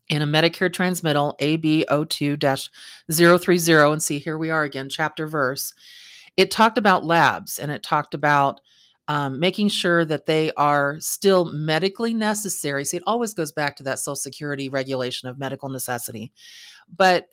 in 0.10 0.24
a 0.24 0.28
Medicare 0.28 0.74
transmittal 0.74 1.36
AB02 1.40 2.70
030, 3.12 3.74
and 3.92 4.02
see, 4.02 4.18
here 4.18 4.40
we 4.40 4.50
are 4.50 4.64
again, 4.64 4.90
chapter 4.90 5.28
verse, 5.28 5.76
it 6.38 6.50
talked 6.50 6.80
about 6.80 7.06
labs 7.06 7.60
and 7.60 7.72
it 7.72 7.84
talked 7.84 8.16
about 8.16 8.62
um, 9.08 9.40
making 9.40 9.70
sure 9.70 10.06
that 10.06 10.26
they 10.26 10.52
are 10.54 10.98
still 11.00 11.46
medically 11.46 12.14
necessary. 12.14 12.86
See, 12.86 12.98
it 12.98 13.04
always 13.06 13.34
goes 13.34 13.52
back 13.52 13.76
to 13.78 13.84
that 13.84 14.00
Social 14.00 14.16
Security 14.16 14.70
regulation 14.70 15.28
of 15.28 15.38
medical 15.38 15.70
necessity. 15.70 16.32
But 16.96 17.28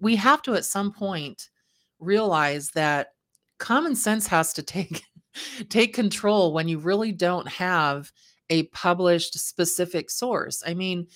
we 0.00 0.16
have 0.16 0.42
to, 0.42 0.54
at 0.54 0.64
some 0.64 0.92
point, 0.92 1.50
realize 1.98 2.70
that 2.70 3.08
common 3.58 3.96
sense 3.96 4.26
has 4.28 4.52
to 4.54 4.62
take 4.62 5.02
take 5.68 5.94
control 5.94 6.52
when 6.52 6.68
you 6.68 6.78
really 6.78 7.12
don't 7.12 7.48
have 7.48 8.12
a 8.50 8.64
published 8.64 9.38
specific 9.38 10.10
source. 10.10 10.62
I 10.66 10.74
mean, 10.74 11.06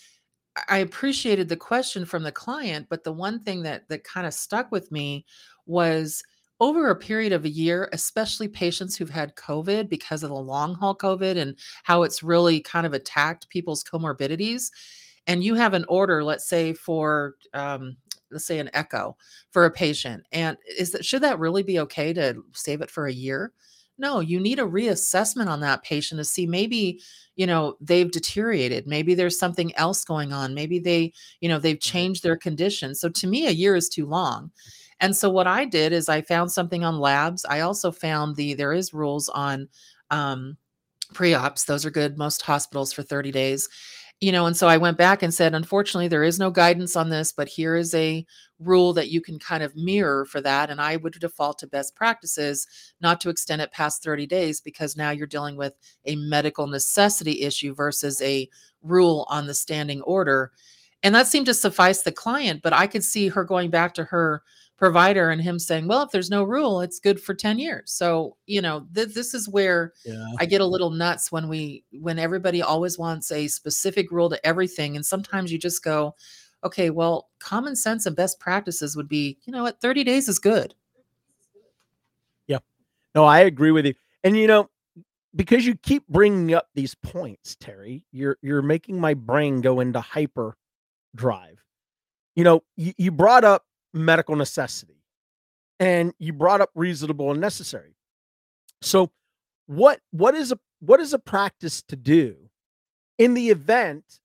I 0.68 0.78
appreciated 0.78 1.48
the 1.48 1.56
question 1.56 2.04
from 2.04 2.22
the 2.22 2.32
client, 2.32 2.88
but 2.90 3.04
the 3.04 3.12
one 3.12 3.40
thing 3.40 3.62
that 3.62 3.88
that 3.88 4.04
kind 4.04 4.26
of 4.26 4.34
stuck 4.34 4.70
with 4.70 4.90
me 4.92 5.24
was 5.66 6.22
over 6.62 6.90
a 6.90 6.96
period 6.96 7.32
of 7.32 7.44
a 7.44 7.50
year, 7.50 7.88
especially 7.92 8.46
patients 8.46 8.96
who've 8.96 9.10
had 9.10 9.34
COVID 9.34 9.88
because 9.88 10.22
of 10.22 10.30
the 10.30 10.36
long 10.36 10.76
haul 10.76 10.96
COVID 10.96 11.36
and 11.36 11.58
how 11.82 12.04
it's 12.04 12.22
really 12.22 12.60
kind 12.60 12.86
of 12.86 12.94
attacked 12.94 13.48
people's 13.48 13.82
comorbidities. 13.82 14.70
And 15.26 15.42
you 15.42 15.56
have 15.56 15.74
an 15.74 15.84
order, 15.88 16.22
let's 16.22 16.48
say 16.48 16.72
for, 16.72 17.34
um, 17.52 17.96
let's 18.30 18.46
say 18.46 18.60
an 18.60 18.70
echo 18.74 19.16
for 19.50 19.66
a 19.66 19.72
patient, 19.72 20.24
and 20.30 20.56
is 20.78 20.92
that 20.92 21.04
should 21.04 21.22
that 21.22 21.40
really 21.40 21.64
be 21.64 21.80
okay 21.80 22.12
to 22.12 22.42
save 22.54 22.80
it 22.80 22.90
for 22.90 23.06
a 23.06 23.12
year? 23.12 23.52
No, 23.98 24.20
you 24.20 24.40
need 24.40 24.58
a 24.58 24.62
reassessment 24.62 25.48
on 25.48 25.60
that 25.60 25.82
patient 25.82 26.18
to 26.18 26.24
see 26.24 26.46
maybe, 26.46 27.00
you 27.36 27.46
know, 27.46 27.76
they've 27.80 28.10
deteriorated. 28.10 28.86
Maybe 28.86 29.14
there's 29.14 29.38
something 29.38 29.74
else 29.76 30.04
going 30.04 30.32
on. 30.32 30.54
Maybe 30.54 30.78
they, 30.78 31.12
you 31.40 31.48
know, 31.48 31.58
they've 31.58 31.78
changed 31.78 32.22
their 32.22 32.36
condition. 32.36 32.94
So 32.94 33.08
to 33.10 33.26
me, 33.26 33.46
a 33.46 33.50
year 33.50 33.76
is 33.76 33.88
too 33.88 34.06
long. 34.06 34.50
And 35.02 35.16
so 35.16 35.28
what 35.28 35.48
I 35.48 35.64
did 35.64 35.92
is 35.92 36.08
I 36.08 36.22
found 36.22 36.50
something 36.52 36.84
on 36.84 37.00
labs. 37.00 37.44
I 37.44 37.60
also 37.60 37.90
found 37.90 38.36
the 38.36 38.54
there 38.54 38.72
is 38.72 38.94
rules 38.94 39.28
on 39.28 39.68
um, 40.10 40.56
pre-ops. 41.12 41.64
Those 41.64 41.84
are 41.84 41.90
good. 41.90 42.16
Most 42.16 42.40
hospitals 42.40 42.92
for 42.92 43.02
30 43.02 43.32
days. 43.32 43.68
You 44.20 44.30
know, 44.30 44.46
and 44.46 44.56
so 44.56 44.68
I 44.68 44.76
went 44.76 44.96
back 44.96 45.24
and 45.24 45.34
said, 45.34 45.56
unfortunately, 45.56 46.06
there 46.06 46.22
is 46.22 46.38
no 46.38 46.52
guidance 46.52 46.94
on 46.94 47.08
this, 47.08 47.32
but 47.32 47.48
here 47.48 47.74
is 47.74 47.92
a 47.94 48.24
rule 48.60 48.92
that 48.92 49.10
you 49.10 49.20
can 49.20 49.40
kind 49.40 49.64
of 49.64 49.74
mirror 49.74 50.24
for 50.24 50.40
that. 50.40 50.70
And 50.70 50.80
I 50.80 50.94
would 50.94 51.14
default 51.14 51.58
to 51.58 51.66
best 51.66 51.96
practices 51.96 52.68
not 53.00 53.20
to 53.22 53.28
extend 53.28 53.60
it 53.60 53.72
past 53.72 54.04
30 54.04 54.28
days 54.28 54.60
because 54.60 54.96
now 54.96 55.10
you're 55.10 55.26
dealing 55.26 55.56
with 55.56 55.74
a 56.04 56.14
medical 56.14 56.68
necessity 56.68 57.40
issue 57.40 57.74
versus 57.74 58.22
a 58.22 58.48
rule 58.82 59.26
on 59.28 59.48
the 59.48 59.54
standing 59.54 60.00
order. 60.02 60.52
And 61.02 61.12
that 61.16 61.26
seemed 61.26 61.46
to 61.46 61.54
suffice 61.54 62.02
the 62.02 62.12
client, 62.12 62.62
but 62.62 62.72
I 62.72 62.86
could 62.86 63.02
see 63.02 63.26
her 63.26 63.42
going 63.42 63.70
back 63.70 63.94
to 63.94 64.04
her 64.04 64.44
provider 64.82 65.30
and 65.30 65.40
him 65.40 65.60
saying, 65.60 65.86
well, 65.86 66.02
if 66.02 66.10
there's 66.10 66.28
no 66.28 66.42
rule, 66.42 66.80
it's 66.80 66.98
good 66.98 67.22
for 67.22 67.34
10 67.34 67.60
years. 67.60 67.92
So, 67.92 68.36
you 68.46 68.60
know, 68.60 68.84
th- 68.92 69.14
this 69.14 69.32
is 69.32 69.48
where 69.48 69.92
yeah. 70.04 70.26
I 70.40 70.44
get 70.44 70.60
a 70.60 70.66
little 70.66 70.90
nuts 70.90 71.30
when 71.30 71.46
we, 71.46 71.84
when 71.92 72.18
everybody 72.18 72.62
always 72.62 72.98
wants 72.98 73.30
a 73.30 73.46
specific 73.46 74.10
rule 74.10 74.28
to 74.30 74.44
everything. 74.44 74.96
And 74.96 75.06
sometimes 75.06 75.52
you 75.52 75.58
just 75.60 75.84
go, 75.84 76.16
okay, 76.64 76.90
well, 76.90 77.30
common 77.38 77.76
sense 77.76 78.06
and 78.06 78.16
best 78.16 78.40
practices 78.40 78.96
would 78.96 79.06
be, 79.06 79.38
you 79.44 79.52
know 79.52 79.62
what, 79.62 79.80
30 79.80 80.02
days 80.02 80.28
is 80.28 80.40
good. 80.40 80.74
Yeah. 82.48 82.58
No, 83.14 83.22
I 83.22 83.42
agree 83.42 83.70
with 83.70 83.86
you. 83.86 83.94
And, 84.24 84.36
you 84.36 84.48
know, 84.48 84.68
because 85.36 85.64
you 85.64 85.76
keep 85.76 86.08
bringing 86.08 86.54
up 86.54 86.70
these 86.74 86.96
points, 86.96 87.54
Terry, 87.54 88.02
you're, 88.10 88.36
you're 88.42 88.62
making 88.62 88.98
my 88.98 89.14
brain 89.14 89.60
go 89.60 89.78
into 89.78 90.00
hyper 90.00 90.56
drive. 91.14 91.62
You 92.34 92.42
know, 92.42 92.64
you, 92.76 92.94
you 92.96 93.12
brought 93.12 93.44
up 93.44 93.64
medical 93.92 94.36
necessity. 94.36 94.96
And 95.80 96.12
you 96.18 96.32
brought 96.32 96.60
up 96.60 96.70
reasonable 96.74 97.30
and 97.30 97.40
necessary. 97.40 97.96
So 98.80 99.10
what 99.66 100.00
what 100.10 100.34
is 100.34 100.52
a 100.52 100.58
what 100.80 101.00
is 101.00 101.12
a 101.12 101.18
practice 101.18 101.82
to 101.82 101.96
do 101.96 102.36
in 103.18 103.34
the 103.34 103.50
event 103.50 104.20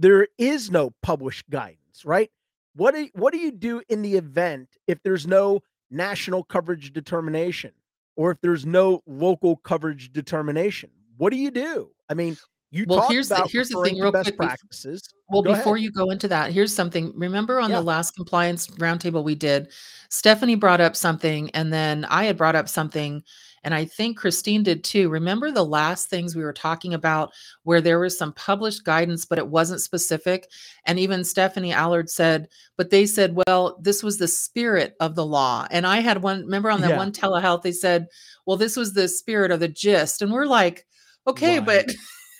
there 0.00 0.26
is 0.38 0.70
no 0.70 0.94
published 1.02 1.48
guidance, 1.50 2.04
right? 2.04 2.30
What 2.74 2.94
do, 2.94 3.08
what 3.12 3.32
do 3.34 3.38
you 3.38 3.52
do 3.52 3.82
in 3.88 4.00
the 4.00 4.14
event 4.14 4.68
if 4.86 5.02
there's 5.02 5.26
no 5.26 5.60
national 5.90 6.42
coverage 6.44 6.92
determination 6.92 7.72
or 8.16 8.30
if 8.30 8.40
there's 8.40 8.64
no 8.64 9.02
local 9.06 9.56
coverage 9.56 10.10
determination? 10.10 10.90
What 11.18 11.32
do 11.32 11.36
you 11.36 11.50
do? 11.50 11.90
I 12.08 12.14
mean, 12.14 12.38
you 12.70 12.84
well, 12.88 13.08
here's 13.08 13.28
the, 13.28 13.48
here's 13.50 13.68
the 13.68 13.82
thing, 13.82 13.98
real 14.00 14.12
quick. 14.12 14.36
Practices. 14.36 15.02
Well, 15.28 15.42
go 15.42 15.54
before 15.54 15.76
ahead. 15.76 15.84
you 15.84 15.90
go 15.92 16.10
into 16.10 16.28
that, 16.28 16.52
here's 16.52 16.74
something. 16.74 17.12
Remember 17.16 17.60
on 17.60 17.70
yeah. 17.70 17.76
the 17.76 17.82
last 17.82 18.14
compliance 18.14 18.66
roundtable 18.78 19.24
we 19.24 19.34
did, 19.34 19.70
Stephanie 20.08 20.54
brought 20.56 20.80
up 20.80 20.94
something, 20.96 21.50
and 21.50 21.72
then 21.72 22.04
I 22.06 22.24
had 22.24 22.36
brought 22.36 22.56
up 22.56 22.68
something, 22.68 23.22
And 23.62 23.74
I 23.74 23.84
think 23.84 24.16
Christine 24.16 24.62
did 24.62 24.82
too. 24.84 25.08
Remember 25.10 25.50
the 25.50 25.64
last 25.64 26.08
things 26.08 26.34
we 26.34 26.42
were 26.42 26.52
talking 26.52 26.94
about 26.94 27.32
where 27.64 27.80
there 27.80 27.98
was 27.98 28.16
some 28.16 28.32
published 28.32 28.84
guidance, 28.84 29.26
but 29.26 29.38
it 29.38 29.48
wasn't 29.48 29.82
specific. 29.82 30.48
And 30.86 30.98
even 30.98 31.24
Stephanie 31.24 31.72
Allard 31.72 32.08
said, 32.08 32.48
but 32.76 32.90
they 32.90 33.04
said, 33.06 33.36
well, 33.46 33.78
this 33.82 34.02
was 34.02 34.16
the 34.18 34.28
spirit 34.28 34.94
of 35.00 35.14
the 35.14 35.26
law. 35.26 35.66
And 35.70 35.86
I 35.86 36.00
had 36.00 36.22
one, 36.22 36.42
remember 36.44 36.70
on 36.70 36.80
that 36.80 36.90
Yeah. 36.90 36.96
one 36.96 37.12
telehealth, 37.12 37.62
they 37.62 37.72
said, 37.72 38.06
well, 38.46 38.56
this 38.56 38.76
was 38.76 38.94
the 38.94 39.08
spirit 39.08 39.50
of 39.50 39.60
the 39.60 39.68
gist. 39.68 40.22
And 40.22 40.32
we're 40.32 40.46
like, 40.46 40.86
okay, 41.26 41.58
Right. 41.58 41.66
but. 41.86 41.94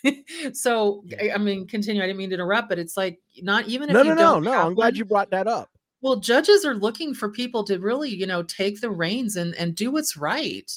so 0.53 1.03
Yeah. 1.07 1.23
I- 1.23 1.35
I 1.35 1.39
mean, 1.39 1.67
continue. 1.67 2.03
I 2.03 2.07
didn't 2.07 2.19
mean 2.19 2.31
to 2.31 2.35
interrupt, 2.35 2.69
but 2.69 2.79
it's 2.79 2.97
like 2.97 3.19
not 3.43 3.67
even 3.69 3.89
if 3.91 3.95
No, 3.95 4.03
you 4.03 4.09
no, 4.15 4.15
no, 4.15 4.41
no. 4.41 4.53
I'm 4.67 4.75
glad 4.75 4.97
you 4.97 5.05
brought 5.05 5.31
that 5.31 5.47
up. 5.47 5.69
well, 6.03 6.17
judges 6.17 6.65
are 6.65 6.75
looking 6.75 7.15
for 7.15 7.29
people 7.31 7.63
to 7.65 7.79
really, 7.79 8.11
you 8.11 8.27
know, 8.27 8.43
take 8.43 8.81
the 8.81 8.91
reins 8.91 9.37
and 9.37 9.55
and 9.57 9.75
do 9.75 9.91
what's 9.91 10.17
right. 10.17 10.71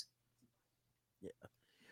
Yeah. 1.21 1.29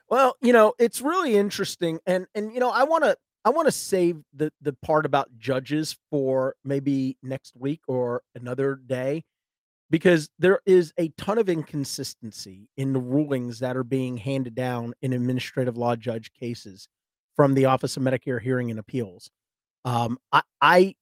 Well, 0.10 0.36
you 0.42 0.54
know, 0.54 0.74
it's 0.80 1.02
really 1.02 1.36
interesting, 1.36 2.00
and 2.06 2.28
and 2.36 2.54
you 2.54 2.60
know, 2.60 2.70
I 2.70 2.84
want 2.84 3.04
to 3.06 3.16
I 3.46 3.50
want 3.50 3.68
to 3.68 3.72
save 3.72 4.18
the 4.34 4.52
the 4.62 4.74
part 4.84 5.06
about 5.06 5.30
judges 5.38 5.98
for 6.10 6.56
maybe 6.66 7.18
next 7.24 7.56
week 7.56 7.82
or 7.88 8.22
another 8.36 8.76
day, 8.76 9.24
because 9.90 10.30
there 10.38 10.60
is 10.66 10.94
a 11.00 11.08
ton 11.18 11.38
of 11.38 11.48
inconsistency 11.50 12.68
in 12.78 12.92
the 12.94 13.00
rulings 13.00 13.60
that 13.60 13.78
are 13.78 13.84
being 13.86 14.18
handed 14.18 14.54
down 14.56 14.94
in 15.02 15.14
administrative 15.14 15.78
law 15.78 15.96
judge 15.96 16.32
cases 16.34 16.88
from 17.36 17.54
the 17.54 17.66
Office 17.66 17.98
of 17.98 18.04
Medicare 18.04 18.42
Hearing 18.42 18.70
and 18.70 18.80
Appeals. 18.80 19.30
Um, 19.86 20.18
I 20.32 20.42
I 20.62 20.96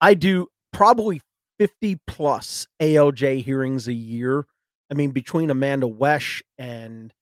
I 0.00 0.14
do 0.14 0.48
probably 0.72 1.20
fifty 1.58 1.98
plus 2.06 2.66
ALJ 2.80 3.42
hearings 3.42 3.88
a 3.88 3.92
year. 3.92 4.46
I 4.90 4.94
mean, 4.94 5.10
between 5.10 5.50
Amanda 5.50 5.88
Wesh 5.88 6.42
and 6.58 7.12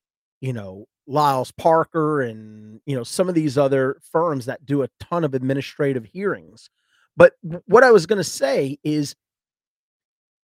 you 0.40 0.52
know 0.52 0.86
Liles 1.06 1.52
Parker 1.52 2.22
and 2.22 2.80
you 2.86 2.96
know 2.96 3.04
some 3.04 3.28
of 3.28 3.34
these 3.34 3.58
other 3.58 3.98
firms 4.12 4.46
that 4.46 4.64
do 4.64 4.82
a 4.82 4.88
ton 5.00 5.24
of 5.24 5.34
administrative 5.34 6.04
hearings. 6.04 6.70
But 7.16 7.34
what 7.42 7.84
I 7.84 7.90
was 7.90 8.06
going 8.06 8.18
to 8.18 8.24
say 8.24 8.78
is 8.82 9.14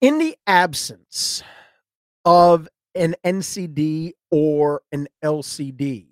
in 0.01 0.19
the 0.19 0.37
absence 0.47 1.43
of 2.25 2.69
an 2.95 3.14
NCD 3.25 4.12
or 4.31 4.83
an 4.93 5.09
LCD, 5.25 6.08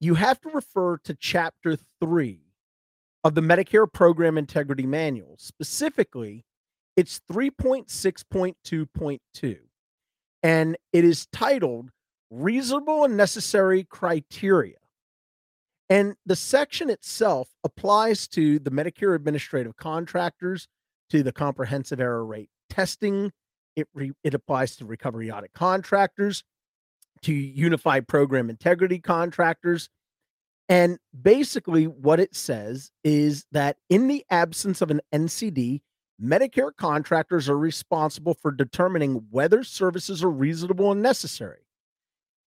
you 0.00 0.14
have 0.14 0.40
to 0.42 0.50
refer 0.50 0.98
to 0.98 1.14
chapter 1.14 1.76
3 2.00 2.40
of 3.24 3.34
the 3.34 3.40
Medicare 3.40 3.92
Program 3.92 4.38
Integrity 4.38 4.86
Manual. 4.86 5.34
Specifically, 5.38 6.44
it's 6.96 7.20
3.6.2.2 7.30 9.58
and 10.42 10.76
it 10.92 11.04
is 11.04 11.26
titled 11.32 11.90
reasonable 12.30 13.04
and 13.04 13.16
necessary 13.16 13.84
criteria. 13.84 14.76
And 15.88 16.16
the 16.26 16.36
section 16.36 16.90
itself 16.90 17.48
applies 17.64 18.26
to 18.28 18.58
the 18.58 18.70
Medicare 18.70 19.14
administrative 19.14 19.76
contractors, 19.76 20.68
to 21.10 21.22
the 21.22 21.32
comprehensive 21.32 22.00
error 22.00 22.24
rate 22.24 22.50
testing. 22.68 23.32
It, 23.76 23.88
re, 23.94 24.12
it 24.24 24.34
applies 24.34 24.76
to 24.76 24.84
recovery 24.84 25.30
audit 25.30 25.52
contractors, 25.52 26.42
to 27.22 27.32
unify 27.32 28.00
program 28.00 28.50
integrity 28.50 28.98
contractors. 28.98 29.88
And 30.68 30.98
basically, 31.22 31.84
what 31.84 32.18
it 32.18 32.34
says 32.34 32.90
is 33.04 33.46
that 33.52 33.76
in 33.88 34.08
the 34.08 34.24
absence 34.30 34.82
of 34.82 34.90
an 34.90 35.00
NCD, 35.12 35.80
Medicare 36.22 36.74
contractors 36.76 37.48
are 37.48 37.58
responsible 37.58 38.34
for 38.34 38.50
determining 38.50 39.26
whether 39.30 39.62
services 39.62 40.24
are 40.24 40.30
reasonable 40.30 40.90
and 40.90 41.02
necessary. 41.02 41.60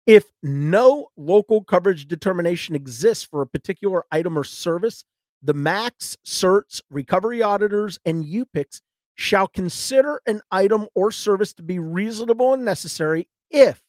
If 0.08 0.26
no 0.42 1.10
local 1.18 1.64
coverage 1.64 2.08
determination 2.08 2.76
exists 2.76 3.24
for 3.24 3.42
a 3.42 3.48
particular 3.48 4.06
item 4.12 4.38
or 4.38 4.44
service, 4.44 5.06
the 5.42 5.54
MACs, 5.54 6.18
CERTs, 6.26 6.82
recovery 6.90 7.42
auditors, 7.42 8.00
and 8.06 8.26
UPICs 8.26 8.82
shall 9.16 9.48
consider 9.48 10.22
an 10.26 10.42
item 10.52 10.88
or 10.96 11.12
service 11.12 11.54
to 11.54 11.64
be 11.64 11.78
reasonable 11.78 12.54
and 12.54 12.66
necessary 12.66 13.28
if 13.52 13.82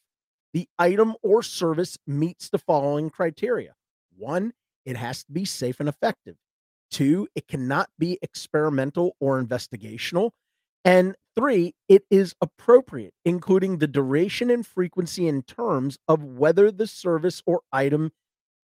the 0.53 0.67
item 0.77 1.15
or 1.21 1.41
service 1.43 1.97
meets 2.05 2.49
the 2.49 2.57
following 2.57 3.09
criteria. 3.09 3.73
One, 4.17 4.53
it 4.85 4.97
has 4.97 5.23
to 5.23 5.31
be 5.31 5.45
safe 5.45 5.79
and 5.79 5.87
effective. 5.87 6.35
Two, 6.89 7.27
it 7.35 7.47
cannot 7.47 7.89
be 7.97 8.19
experimental 8.21 9.15
or 9.19 9.41
investigational. 9.41 10.31
And 10.83 11.15
three, 11.35 11.73
it 11.87 12.03
is 12.09 12.35
appropriate, 12.41 13.13
including 13.23 13.77
the 13.77 13.87
duration 13.87 14.49
and 14.49 14.65
frequency 14.65 15.27
in 15.27 15.43
terms 15.43 15.97
of 16.07 16.23
whether 16.23 16.71
the 16.71 16.87
service 16.87 17.41
or 17.45 17.61
item, 17.71 18.11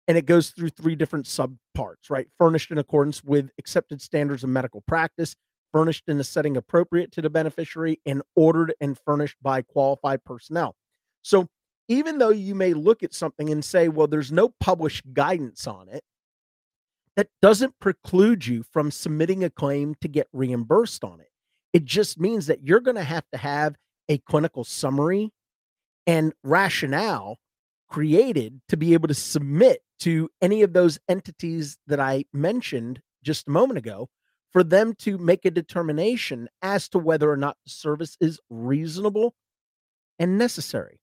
and 0.08 0.18
it 0.18 0.26
goes 0.26 0.50
through 0.50 0.70
three 0.70 0.96
different 0.96 1.26
subparts, 1.26 2.10
right? 2.10 2.28
Furnished 2.40 2.72
in 2.72 2.78
accordance 2.78 3.24
with 3.24 3.52
accepted 3.60 4.02
standards 4.02 4.44
of 4.44 4.50
medical 4.50 4.82
practice, 4.88 5.36
furnished 5.72 6.06
in 6.08 6.20
a 6.20 6.24
setting 6.24 6.56
appropriate 6.56 7.12
to 7.12 7.22
the 7.22 7.30
beneficiary, 7.30 8.00
and 8.06 8.22
ordered 8.36 8.74
and 8.80 8.98
furnished 8.98 9.36
by 9.42 9.62
qualified 9.62 10.24
personnel. 10.24 10.76
So 11.22 11.50
even 11.88 12.18
though 12.18 12.30
you 12.30 12.56
may 12.56 12.74
look 12.74 13.04
at 13.04 13.14
something 13.14 13.50
and 13.50 13.64
say, 13.64 13.88
well, 13.88 14.08
there's 14.08 14.32
no 14.32 14.54
published 14.60 15.14
guidance 15.14 15.68
on 15.68 15.90
it, 15.90 16.04
that 17.16 17.30
doesn't 17.42 17.80
preclude 17.80 18.46
you 18.46 18.64
from 18.72 18.92
submitting 18.92 19.44
a 19.44 19.50
claim 19.50 19.96
to 20.02 20.08
get 20.08 20.28
reimbursed 20.34 21.04
on 21.04 21.20
it. 21.20 21.30
It 21.74 21.84
just 21.84 22.20
means 22.20 22.48
that 22.48 22.64
you're 22.64 22.80
going 22.80 22.96
to 22.96 23.04
have 23.04 23.26
to 23.32 23.38
have 23.38 23.76
a 24.08 24.20
clinical 24.20 24.64
summary 24.64 25.32
and 26.06 26.34
rationale 26.44 27.40
created 27.90 28.62
to 28.70 28.78
be 28.78 28.94
able 28.94 29.08
to 29.08 29.14
submit 29.14 29.82
to 30.00 30.30
any 30.42 30.62
of 30.62 30.74
those 30.74 31.00
entities 31.10 31.78
that 31.88 32.00
I 32.00 32.26
mentioned 32.34 33.02
just 33.24 33.48
a 33.48 33.52
moment 33.52 33.80
ago 33.80 34.10
for 34.54 34.64
them 34.64 34.94
to 35.00 35.18
make 35.18 35.46
a 35.46 35.52
determination 35.52 36.48
as 36.62 36.88
to 36.90 37.00
whether 37.00 37.30
or 37.30 37.38
not 37.38 37.58
the 37.66 37.72
service 37.72 38.16
is 38.22 38.40
reasonable 38.50 39.34
and 40.20 40.38
necessary. 40.38 41.00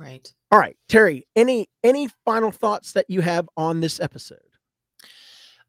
Right. 0.00 0.32
All 0.50 0.58
right, 0.58 0.76
Terry, 0.88 1.26
any 1.36 1.68
any 1.84 2.08
final 2.24 2.50
thoughts 2.50 2.92
that 2.92 3.04
you 3.08 3.20
have 3.20 3.46
on 3.58 3.80
this 3.80 4.00
episode? 4.00 4.38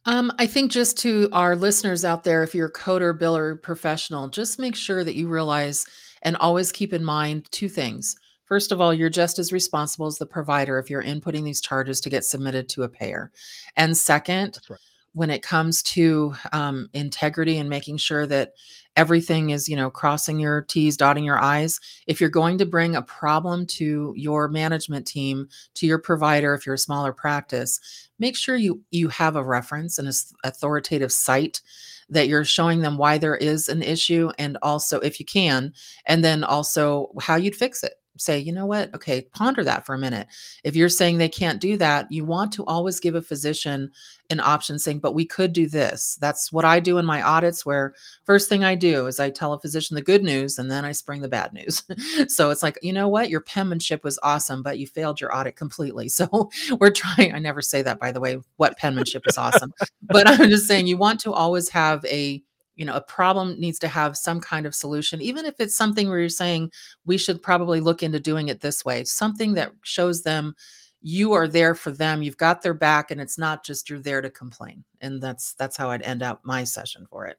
Um, 0.05 0.31
I 0.39 0.47
think 0.47 0.71
just 0.71 0.97
to 0.99 1.27
our 1.33 1.53
listeners 1.53 2.05
out 2.05 2.23
there, 2.23 2.41
if 2.41 2.55
you're 2.55 2.67
a 2.67 2.73
coder, 2.73 3.15
biller, 3.15 3.61
professional, 3.61 4.29
just 4.29 4.57
make 4.57 4.75
sure 4.75 5.03
that 5.03 5.15
you 5.15 5.27
realize 5.27 5.85
and 6.21 6.37
always 6.37 6.71
keep 6.71 6.93
in 6.93 7.03
mind 7.03 7.51
two 7.51 7.67
things. 7.67 8.15
First 8.45 8.71
of 8.71 8.79
all, 8.79 8.93
you're 8.93 9.09
just 9.09 9.37
as 9.37 9.51
responsible 9.51 10.07
as 10.07 10.17
the 10.17 10.25
provider 10.25 10.79
if 10.79 10.89
you're 10.89 11.03
inputting 11.03 11.43
these 11.43 11.61
charges 11.61 11.99
to 12.01 12.09
get 12.09 12.23
submitted 12.23 12.69
to 12.69 12.83
a 12.83 12.89
payer. 12.89 13.31
And 13.75 13.95
second, 13.95 14.53
That's 14.53 14.69
right. 14.69 14.79
When 15.13 15.29
it 15.29 15.41
comes 15.43 15.83
to 15.83 16.33
um, 16.53 16.89
integrity 16.93 17.57
and 17.57 17.69
making 17.69 17.97
sure 17.97 18.25
that 18.27 18.53
everything 18.95 19.51
is, 19.51 19.67
you 19.67 19.75
know, 19.75 19.89
crossing 19.89 20.39
your 20.39 20.61
T's, 20.61 20.97
dotting 20.97 21.23
your 21.23 21.41
I's, 21.41 21.79
if 22.07 22.19
you're 22.19 22.29
going 22.29 22.57
to 22.57 22.65
bring 22.65 22.95
a 22.95 23.01
problem 23.01 23.65
to 23.67 24.13
your 24.15 24.47
management 24.47 25.07
team, 25.07 25.47
to 25.75 25.85
your 25.85 25.99
provider, 25.99 26.53
if 26.53 26.65
you're 26.65 26.75
a 26.75 26.79
smaller 26.79 27.13
practice, 27.13 27.79
make 28.19 28.35
sure 28.35 28.55
you 28.55 28.81
you 28.91 29.07
have 29.09 29.35
a 29.35 29.43
reference 29.43 29.97
and 29.97 30.07
an 30.07 30.13
authoritative 30.43 31.11
site 31.11 31.61
that 32.09 32.27
you're 32.27 32.45
showing 32.45 32.81
them 32.81 32.97
why 32.97 33.17
there 33.17 33.37
is 33.37 33.69
an 33.69 33.81
issue 33.81 34.29
and 34.37 34.57
also 34.61 34.99
if 34.99 35.19
you 35.19 35.25
can 35.25 35.73
and 36.05 36.23
then 36.23 36.43
also 36.43 37.09
how 37.21 37.37
you'd 37.37 37.55
fix 37.55 37.83
it 37.83 38.00
say 38.17 38.37
you 38.37 38.51
know 38.51 38.65
what? 38.65 38.93
Okay 38.93 39.21
ponder 39.33 39.63
that 39.63 39.85
for 39.85 39.95
a 39.95 39.99
minute. 39.99 40.27
If 40.63 40.75
you're 40.75 40.89
saying 40.89 41.17
they 41.17 41.29
can't 41.29 41.61
do 41.61 41.77
that 41.77 42.11
you 42.11 42.25
want 42.25 42.51
to 42.53 42.65
always 42.65 42.99
give 42.99 43.15
a 43.15 43.21
physician 43.21 43.91
an 44.29 44.39
option 44.39 44.79
saying 44.79 44.99
but 44.99 45.13
we 45.13 45.25
could 45.25 45.51
do 45.51 45.67
this 45.67 46.17
that's 46.21 46.53
what 46.53 46.63
i 46.63 46.79
do 46.79 46.97
in 46.97 47.05
my 47.05 47.21
audits 47.21 47.65
where 47.65 47.93
first 48.23 48.47
thing 48.47 48.63
i 48.63 48.75
do 48.75 49.07
is 49.07 49.19
i 49.19 49.29
tell 49.29 49.51
a 49.51 49.59
physician 49.59 49.95
the 49.95 50.01
good 50.01 50.23
news 50.23 50.57
and 50.57 50.71
then 50.71 50.85
i 50.85 50.91
spring 50.91 51.21
the 51.21 51.27
bad 51.27 51.51
news. 51.53 51.83
So 52.27 52.49
it's 52.49 52.63
like 52.63 52.77
you 52.81 52.93
know 52.93 53.07
what? 53.07 53.29
Your 53.29 53.41
penmanship 53.41 54.03
was 54.03 54.19
awesome 54.23 54.63
but 54.63 54.79
you 54.79 54.87
failed 54.87 55.19
your 55.19 55.35
audit 55.35 55.55
completely. 55.55 56.09
So 56.21 56.49
we're 56.79 56.91
trying 56.91 57.33
i 57.33 57.39
never 57.39 57.61
say 57.61 57.81
that 57.81 57.99
by 57.99 58.11
the 58.11 58.19
way 58.19 58.39
what 58.57 58.77
penmanship 58.77 59.23
is 59.27 59.37
awesome 59.37 59.73
but 60.03 60.27
i'm 60.27 60.49
just 60.49 60.67
saying 60.67 60.85
you 60.85 60.97
want 60.97 61.19
to 61.21 61.33
always 61.33 61.67
have 61.69 62.05
a 62.05 62.43
you 62.81 62.85
know 62.87 62.95
a 62.95 63.01
problem 63.01 63.59
needs 63.59 63.77
to 63.77 63.87
have 63.87 64.17
some 64.17 64.41
kind 64.41 64.65
of 64.65 64.73
solution 64.73 65.21
even 65.21 65.45
if 65.45 65.53
it's 65.59 65.75
something 65.75 66.09
where 66.09 66.17
you're 66.17 66.29
saying 66.29 66.71
we 67.05 67.15
should 67.15 67.39
probably 67.43 67.79
look 67.79 68.01
into 68.01 68.19
doing 68.19 68.47
it 68.49 68.59
this 68.59 68.83
way 68.83 69.03
something 69.03 69.53
that 69.53 69.71
shows 69.83 70.23
them 70.23 70.55
you 71.03 71.31
are 71.33 71.47
there 71.47 71.75
for 71.75 71.91
them 71.91 72.23
you've 72.23 72.37
got 72.37 72.63
their 72.63 72.73
back 72.73 73.11
and 73.11 73.21
it's 73.21 73.37
not 73.37 73.63
just 73.63 73.87
you're 73.87 73.99
there 73.99 74.19
to 74.19 74.31
complain 74.31 74.83
and 74.99 75.21
that's 75.21 75.53
that's 75.53 75.77
how 75.77 75.91
i'd 75.91 76.01
end 76.01 76.23
up 76.23 76.41
my 76.43 76.63
session 76.63 77.05
for 77.07 77.27
it 77.27 77.37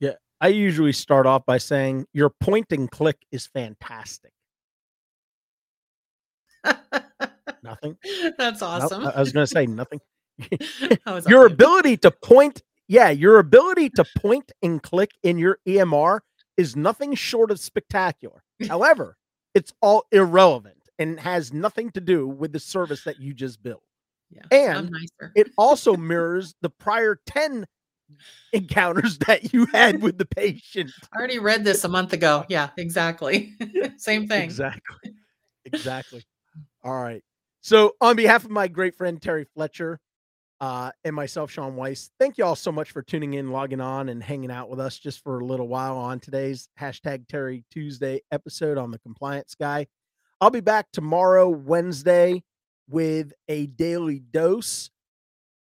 Yeah. 0.00 0.14
I 0.40 0.48
usually 0.48 0.92
start 0.92 1.26
off 1.26 1.46
by 1.46 1.58
saying 1.58 2.06
your 2.12 2.30
point 2.30 2.72
and 2.72 2.90
click 2.90 3.18
is 3.30 3.46
fantastic. 3.46 4.32
Nothing. 7.62 7.96
that's 8.38 8.62
awesome 8.62 9.06
I 9.06 9.10
I 9.10 9.20
was 9.20 9.32
going 9.32 9.46
to 9.46 9.52
say 9.52 9.66
nothing. 9.66 10.00
Your 11.28 11.46
ability 11.46 11.98
to 11.98 12.10
point, 12.10 12.62
yeah, 12.90 13.10
your 13.10 13.38
ability 13.38 13.88
to 13.90 14.04
point 14.18 14.50
and 14.64 14.82
click 14.82 15.12
in 15.22 15.38
your 15.38 15.58
EMR 15.64 16.18
is 16.56 16.74
nothing 16.74 17.14
short 17.14 17.52
of 17.52 17.60
spectacular. 17.60 18.42
However, 18.68 19.16
it's 19.54 19.72
all 19.80 20.06
irrelevant 20.10 20.88
and 20.98 21.20
has 21.20 21.52
nothing 21.52 21.92
to 21.92 22.00
do 22.00 22.26
with 22.26 22.52
the 22.52 22.58
service 22.58 23.04
that 23.04 23.20
you 23.20 23.32
just 23.32 23.62
built. 23.62 23.84
Yeah. 24.28 24.42
And 24.50 24.90
It 25.36 25.52
also 25.56 25.96
mirrors 25.96 26.56
the 26.62 26.68
prior 26.68 27.20
10 27.26 27.64
encounters 28.52 29.18
that 29.18 29.52
you 29.52 29.66
had 29.66 30.02
with 30.02 30.18
the 30.18 30.26
patient. 30.26 30.90
I 31.12 31.16
already 31.16 31.38
read 31.38 31.62
this 31.62 31.84
a 31.84 31.88
month 31.88 32.12
ago. 32.12 32.44
Yeah, 32.48 32.70
exactly. 32.76 33.54
Same 33.98 34.26
thing. 34.26 34.42
Exactly. 34.42 35.14
Exactly. 35.64 36.24
All 36.82 37.00
right. 37.00 37.22
So, 37.60 37.92
on 38.00 38.16
behalf 38.16 38.44
of 38.44 38.50
my 38.50 38.66
great 38.66 38.96
friend 38.96 39.22
Terry 39.22 39.46
Fletcher 39.54 40.00
uh, 40.60 40.90
and 41.04 41.16
myself, 41.16 41.50
Sean 41.50 41.74
Weiss, 41.74 42.10
thank 42.18 42.36
you 42.36 42.44
all 42.44 42.56
so 42.56 42.70
much 42.70 42.90
for 42.90 43.02
tuning 43.02 43.34
in, 43.34 43.50
logging 43.50 43.80
on, 43.80 44.10
and 44.10 44.22
hanging 44.22 44.50
out 44.50 44.68
with 44.68 44.78
us 44.78 44.98
just 44.98 45.22
for 45.22 45.38
a 45.38 45.44
little 45.44 45.68
while 45.68 45.96
on 45.96 46.20
today's 46.20 46.68
hashtag 46.78 47.26
Terry 47.28 47.64
Tuesday 47.70 48.20
episode 48.30 48.76
on 48.76 48.90
the 48.90 48.98
Compliance 48.98 49.54
Guy. 49.54 49.86
I'll 50.40 50.50
be 50.50 50.60
back 50.60 50.88
tomorrow, 50.92 51.48
Wednesday, 51.48 52.42
with 52.88 53.32
a 53.48 53.66
daily 53.66 54.18
dose. 54.18 54.90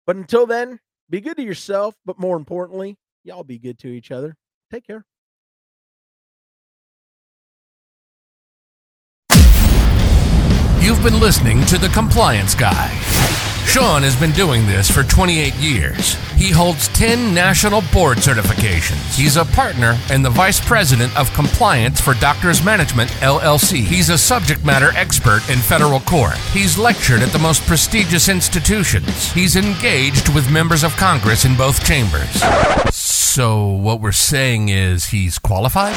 But 0.06 0.16
until 0.16 0.46
then, 0.46 0.80
be 1.10 1.22
good 1.22 1.38
to 1.38 1.44
yourself, 1.44 1.96
but 2.06 2.20
more 2.20 2.38
importantly, 2.38 2.98
y'all 3.24 3.44
be 3.44 3.58
good 3.58 3.80
to 3.80 3.88
each 3.88 4.12
other. 4.12 4.36
Take 4.72 4.86
care. 4.86 5.06
You've 10.80 11.02
been 11.02 11.20
listening 11.20 11.66
to 11.68 11.78
The 11.78 11.90
Compliance 11.94 12.54
Guy. 12.54 13.13
Sean 13.74 14.04
has 14.04 14.16
been 14.16 14.30
doing 14.34 14.68
this 14.68 14.88
for 14.88 15.02
28 15.02 15.52
years. 15.56 16.14
He 16.36 16.52
holds 16.52 16.90
10 16.90 17.34
national 17.34 17.82
board 17.92 18.20
certifications. 18.20 19.18
He's 19.18 19.36
a 19.36 19.46
partner 19.46 19.98
and 20.12 20.24
the 20.24 20.30
vice 20.30 20.64
president 20.64 21.18
of 21.18 21.34
compliance 21.34 22.00
for 22.00 22.14
Doctors 22.14 22.64
Management 22.64 23.10
LLC. 23.14 23.78
He's 23.78 24.10
a 24.10 24.18
subject 24.20 24.64
matter 24.64 24.92
expert 24.96 25.42
in 25.50 25.58
federal 25.58 26.02
court. 26.02 26.36
He's 26.52 26.78
lectured 26.78 27.24
at 27.24 27.32
the 27.32 27.40
most 27.40 27.64
prestigious 27.64 28.30
institutions. 28.30 29.32
He's 29.32 29.56
engaged 29.56 30.30
with 30.36 30.52
members 30.52 30.84
of 30.84 30.96
Congress 30.96 31.44
in 31.44 31.58
both 31.58 31.84
chambers. 31.84 32.30
So, 32.94 33.70
what 33.70 34.02
we're 34.02 34.12
saying 34.12 34.70
is 34.70 35.06
he's 35.06 35.40
qualified? 35.40 35.96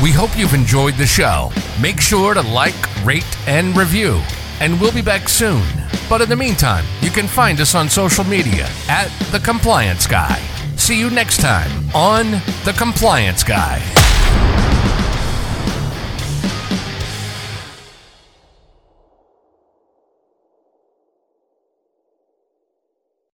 We 0.00 0.12
hope 0.12 0.38
you've 0.38 0.54
enjoyed 0.54 0.94
the 0.94 1.06
show. 1.06 1.50
Make 1.82 2.00
sure 2.00 2.34
to 2.34 2.42
like, 2.42 3.04
rate, 3.04 3.26
and 3.48 3.76
review. 3.76 4.22
And 4.60 4.80
we'll 4.80 4.92
be 4.92 5.02
back 5.02 5.28
soon. 5.28 5.62
But 6.08 6.20
in 6.20 6.28
the 6.28 6.36
meantime, 6.36 6.84
you 7.00 7.10
can 7.10 7.26
find 7.26 7.60
us 7.60 7.74
on 7.74 7.88
social 7.88 8.24
media 8.24 8.66
at 8.88 9.08
The 9.30 9.40
Compliance 9.40 10.06
Guy. 10.06 10.38
See 10.76 10.98
you 10.98 11.10
next 11.10 11.40
time 11.40 11.70
on 11.94 12.30
The 12.64 12.74
Compliance 12.76 13.44
Guy. 13.44 13.82